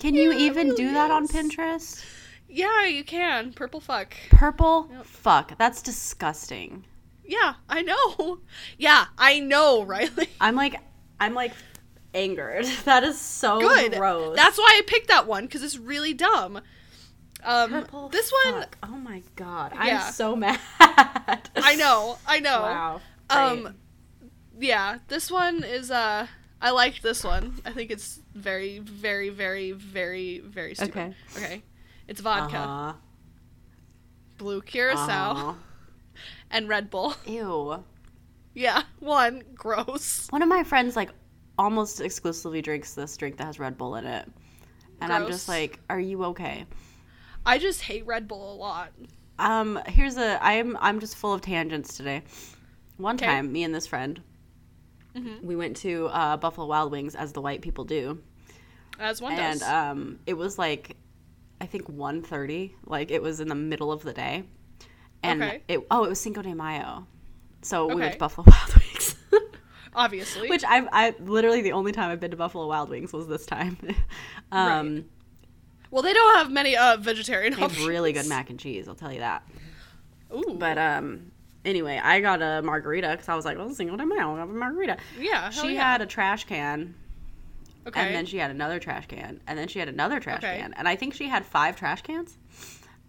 [0.00, 1.28] Can you Yeah, it even do really that on.
[1.28, 2.04] Pinterest?
[2.48, 3.52] Yeah, you can.
[3.52, 4.14] Purple Fuck.
[4.30, 4.88] Purple?
[4.90, 5.04] Yep.
[5.06, 5.58] Fuck.
[5.58, 6.84] That's disgusting.
[7.24, 8.40] Yeah, I know.
[8.78, 10.28] Yeah, I know, Riley.
[10.40, 10.76] I'm like,
[11.20, 11.52] I'm like
[12.14, 12.66] angered.
[12.84, 13.92] That is so Good.
[13.92, 14.36] gross.
[14.36, 16.60] That's why I picked that one because it's really dumb.
[17.44, 18.78] Um, Purple this one, fuck.
[18.82, 19.72] Oh my god.
[19.74, 20.06] Yeah.
[20.06, 20.58] I'm so mad.
[20.80, 22.60] I know, I know.
[22.62, 23.00] Wow.
[23.30, 23.76] Um,
[24.58, 26.26] yeah, this one is uh,
[26.60, 27.60] I like this one.
[27.64, 30.90] I think it's very, very, very, very, very stupid.
[30.96, 31.14] Okay.
[31.36, 31.62] Okay.
[32.08, 32.92] It's vodka, Uh-huh.
[34.38, 35.54] blue curacao, Uh-huh.
[36.50, 37.14] and Red Bull.
[37.26, 37.84] Ew.
[38.54, 40.26] Yeah, one gross.
[40.30, 41.10] One of my friends like
[41.58, 44.28] almost exclusively drinks this drink that has Red Bull in it.
[45.00, 46.66] And I'm just like, are you okay?
[47.46, 48.92] I just hate Red Bull a lot.
[49.38, 52.22] Um, here's a I'm I'm just full of tangents today.
[52.96, 53.26] One Okay.
[53.26, 54.20] time, me and this friend,
[55.14, 55.42] Mhm.
[55.44, 58.20] we went to uh, Buffalo Wild Wings as the white people do,
[58.98, 59.68] As one and does.
[59.68, 60.96] And um, it was like,
[61.60, 64.44] I think 1.30, like it was in the middle of the day,
[65.22, 65.62] and Okay.
[65.68, 67.06] it oh it was Cinco de Mayo,
[67.62, 69.16] so we went to Buffalo Wild Wings.
[69.94, 70.48] Obviously.
[70.48, 73.44] Which I've I literally the only time I've been to Buffalo Wild Wings was this
[73.46, 73.76] time.
[74.52, 75.06] um,
[75.90, 77.88] well, they don't have many uh vegetarian They have options.
[77.88, 78.86] really good mac and cheese.
[78.86, 79.42] I'll tell you that.
[80.32, 80.56] Ooh.
[80.58, 81.32] But um,
[81.64, 84.52] anyway, I got a margarita because I was like, well, single day I'll have a
[84.52, 84.98] margarita.
[85.18, 85.92] yeah, she yeah.
[85.92, 86.94] had a trash can,
[87.88, 88.00] okay.
[88.00, 90.58] and then she had another trash can, and then she had another trash Okay.
[90.60, 92.38] can, and I think she had five trash cans,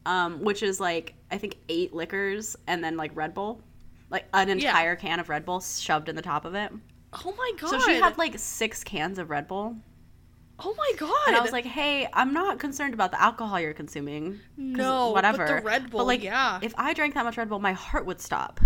[0.05, 3.61] um, which is like I think eight liquors and then like Red Bull,
[4.09, 4.53] like an Yeah.
[4.69, 6.71] entire can of Red Bull shoved in the top of it.
[7.25, 7.69] oh my god.
[7.69, 9.75] So she had like six cans of Red Bull,
[10.61, 11.27] Oh my god.
[11.27, 14.39] and I was like, hey, I'm not concerned about the alcohol you're consuming.
[14.57, 15.45] no, whatever.
[15.47, 16.59] But the Red Bull, But like, yeah.
[16.61, 18.59] if I drank that much Red Bull, my heart would stop.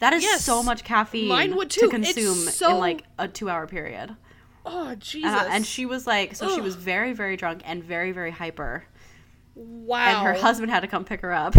[0.00, 0.44] That is Yes.
[0.44, 1.86] so much caffeine Mine would to too.
[1.86, 4.16] It's consume so- in like a two-hour period.
[4.66, 5.30] Oh Jesus.
[5.30, 8.84] And, and she was like, so she was very, very drunk and very, very hyper.
[9.54, 9.98] wow.
[10.08, 11.54] And her husband had to come pick her up.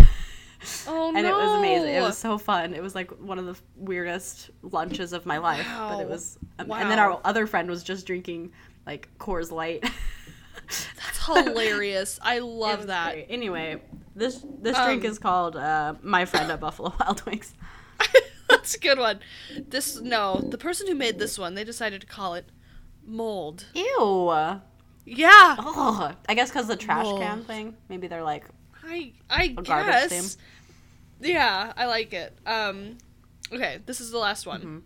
[0.88, 1.18] Oh and no!
[1.20, 1.96] And it was amazing.
[1.96, 2.74] It was so fun.
[2.74, 6.38] It was like one of the weirdest lunches of my life, but it was.
[6.60, 8.52] Um, And then our other friend was just drinking
[8.86, 9.84] like Coors Light.
[10.68, 12.20] That's hilarious.
[12.22, 13.14] I love that.
[13.14, 13.28] great.
[13.30, 13.82] Anyway,
[14.16, 17.54] this this drink Um, is called uh, My Friend at Buffalo Wild Wings.
[18.50, 19.20] That's a good one.
[19.70, 22.46] This no, the person who made this one, they decided to call it
[23.12, 23.66] mold.
[23.74, 24.32] Ew.
[25.06, 27.20] Yeah, Oh, I guess because the trash Mold.
[27.20, 27.76] can thing.
[27.90, 28.46] Maybe they're like,
[28.84, 30.38] I I guess.
[31.20, 32.38] Yeah, I like it.
[32.46, 32.98] Um,
[33.52, 34.82] okay, this is the last one, Mhm.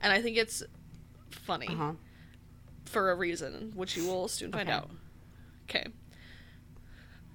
[0.00, 0.62] and I think it's
[1.30, 1.92] funny uh huh.
[2.86, 4.76] for a reason, which you will soon find Okay.
[4.76, 4.90] out.
[5.68, 5.86] Okay.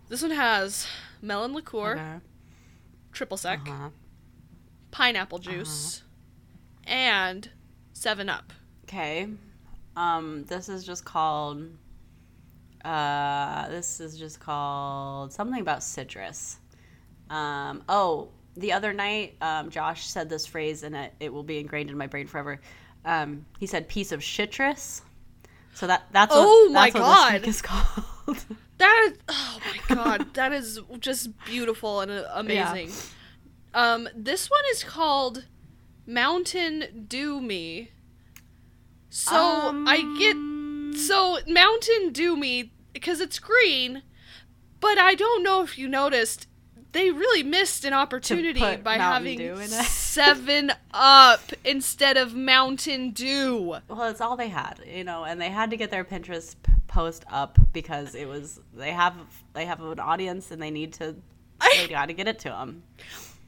[0.10, 0.86] This one has
[1.22, 2.20] melon liqueur, Okay.
[3.14, 3.90] triple sec, Uh-huh.
[4.92, 6.04] pineapple juice,
[6.86, 7.50] and
[7.94, 8.52] Seven Up.
[8.84, 9.28] Okay.
[10.00, 11.70] Um, this is just called.
[12.86, 16.58] Uh, this is just called something about citrus.
[17.30, 21.60] Um, oh, the other night, um, Josh said this phrase, and it, it will be
[21.60, 22.62] ingrained in my brain forever.
[23.04, 25.02] Um, he said "piece of citrus."
[25.74, 27.86] So that that's what, Oh my that's what this God.
[27.86, 27.96] is
[28.32, 28.46] called.
[28.78, 32.92] That is, oh my god, that is just beautiful and uh, amazing.
[33.74, 35.46] Um, this one is called
[36.08, 37.92] Mountain Dew Me.
[39.10, 44.04] So I Um, get so Mountain Dew Me because it's green,
[44.80, 46.48] but I don't know if you noticed
[46.92, 49.70] they really missed an opportunity by Mountain having Dew in it.
[49.70, 53.76] Seven Up instead of Mountain Dew.
[53.88, 56.56] Well, it's all they had, you know, and they had to get their Pinterest
[56.88, 59.14] post up because it was they have
[59.54, 61.16] they have an audience and they need to
[61.76, 62.82] they got to get it to them.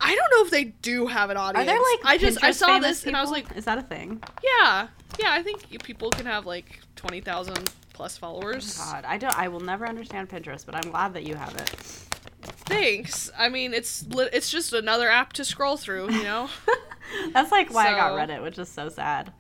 [0.04, 1.64] I don't know if they do have an audience.
[1.64, 3.84] Are there like I just I saw this and I was like, is that a
[3.84, 4.22] thing?
[4.44, 4.88] Yeah,
[5.20, 5.32] yeah.
[5.32, 8.78] I think people can have like twenty thousand plus followers.
[8.82, 9.38] Oh God, I don't.
[9.38, 11.70] I will never understand Pinterest, but I'm glad that you have it.
[12.66, 13.30] Thanks.
[13.38, 16.12] I mean, it's it's just another app to scroll through.
[16.12, 16.50] You know.
[17.34, 19.32] That's like why I got Reddit, which is so sad.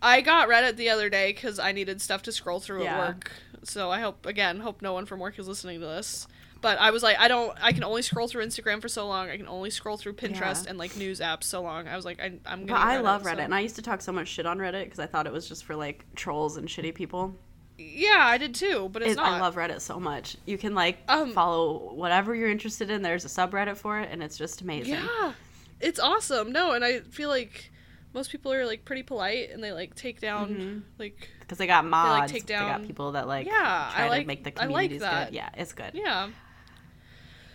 [0.00, 2.94] I got Reddit the other day because I needed stuff to scroll through Yeah.
[3.00, 3.32] at work.
[3.64, 6.26] So I hope again, hope no one from work is listening to this.
[6.62, 7.52] But I was like, I don't.
[7.60, 9.28] I can only scroll through Instagram for so long.
[9.28, 10.70] I can only scroll through Pinterest Yeah.
[10.70, 11.88] and like news apps so long.
[11.88, 12.66] I was like, I, I'm gonna.
[12.66, 14.84] But I love Reddit, so- and I used to talk so much shit on Reddit
[14.84, 17.34] because I thought it was just for like trolls and shitty people.
[17.78, 18.88] yeah, I did too.
[18.92, 19.32] But it's It- not.
[19.32, 20.36] I love Reddit so much.
[20.46, 23.02] You can like Um, follow whatever you're interested in.
[23.02, 24.94] There's a subreddit for it, and it's just amazing.
[24.94, 25.32] Yeah,
[25.80, 26.52] it's awesome.
[26.52, 27.70] No, and I feel like
[28.14, 30.82] most people are like pretty polite and they like take down Mhm.
[30.98, 32.30] like because they got mods.
[32.30, 33.52] take They got people that like Yeah,
[33.90, 35.28] I try like- to make the I like communities that.
[35.30, 35.34] good.
[35.34, 35.90] Yeah, it's good.
[35.94, 36.28] yeah.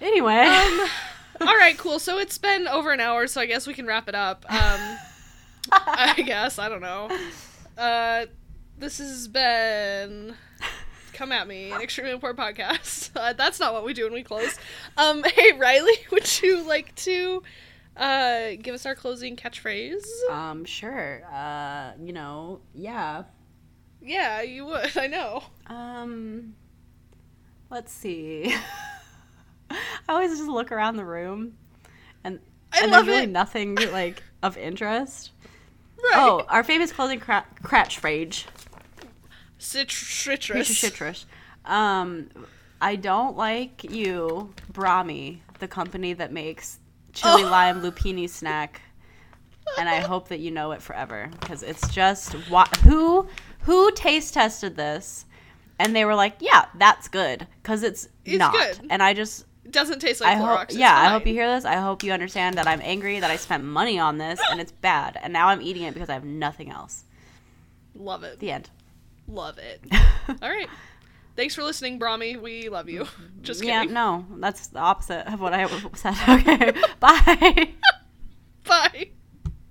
[0.01, 0.87] Anyway, Um,
[1.47, 1.99] all right, cool.
[1.99, 4.45] So it's been over an hour, so I guess we can wrap it up.
[4.49, 4.97] Um,
[5.71, 7.09] I guess I don't know.
[7.77, 8.25] Uh,
[8.77, 10.35] this has been
[11.13, 13.11] come at me an extremely important podcast.
[13.17, 14.55] Uh, that's not what we do when we close.
[14.95, 17.41] Um, hey Riley, would you like to
[17.95, 20.05] uh give us our closing catchphrase?
[20.29, 21.23] um, sure.
[21.33, 23.23] Uh, you know, yeah.
[24.03, 24.95] Yeah, you would.
[24.95, 25.43] I know.
[25.65, 26.53] Um,
[27.71, 28.53] let's see.
[29.71, 29.77] I
[30.09, 31.57] always just look around the room,
[32.23, 32.39] and
[32.73, 33.29] I and there's really it.
[33.29, 35.31] nothing like of interest.
[35.97, 36.13] Right.
[36.15, 38.45] Oh, our famous clothing cra- catchphrase.
[39.57, 40.77] citrus.
[40.77, 41.25] Citrus.
[41.65, 42.29] Um,
[42.81, 46.79] I don't like you, Brami, the company that makes
[47.13, 47.47] chili Oh.
[47.49, 48.81] lime lupini snack,
[49.77, 53.27] and I hope that you know it forever because it's just wa- who
[53.61, 55.25] who taste tested this,
[55.79, 58.79] and they were like, yeah, that's good because it's, It's not, good.
[58.89, 59.45] and I just.
[59.67, 60.57] It doesn't taste like I Clorox.
[60.71, 61.65] hope, yeah, I hope you hear this.
[61.65, 64.71] I hope you understand that I'm angry that I spent money on this and it's
[64.71, 67.03] bad, and now I'm eating it because I have nothing else.
[67.93, 68.39] Love it.
[68.39, 68.69] The end.
[69.27, 69.83] Love it.
[70.41, 70.69] All right.
[71.35, 72.41] Thanks for listening, Brami.
[72.41, 73.07] We love you.
[73.41, 73.93] Just yeah, kidding.
[73.93, 76.15] no, that's the opposite of what I said.
[76.29, 77.69] Okay, bye.
[78.63, 79.09] Bye.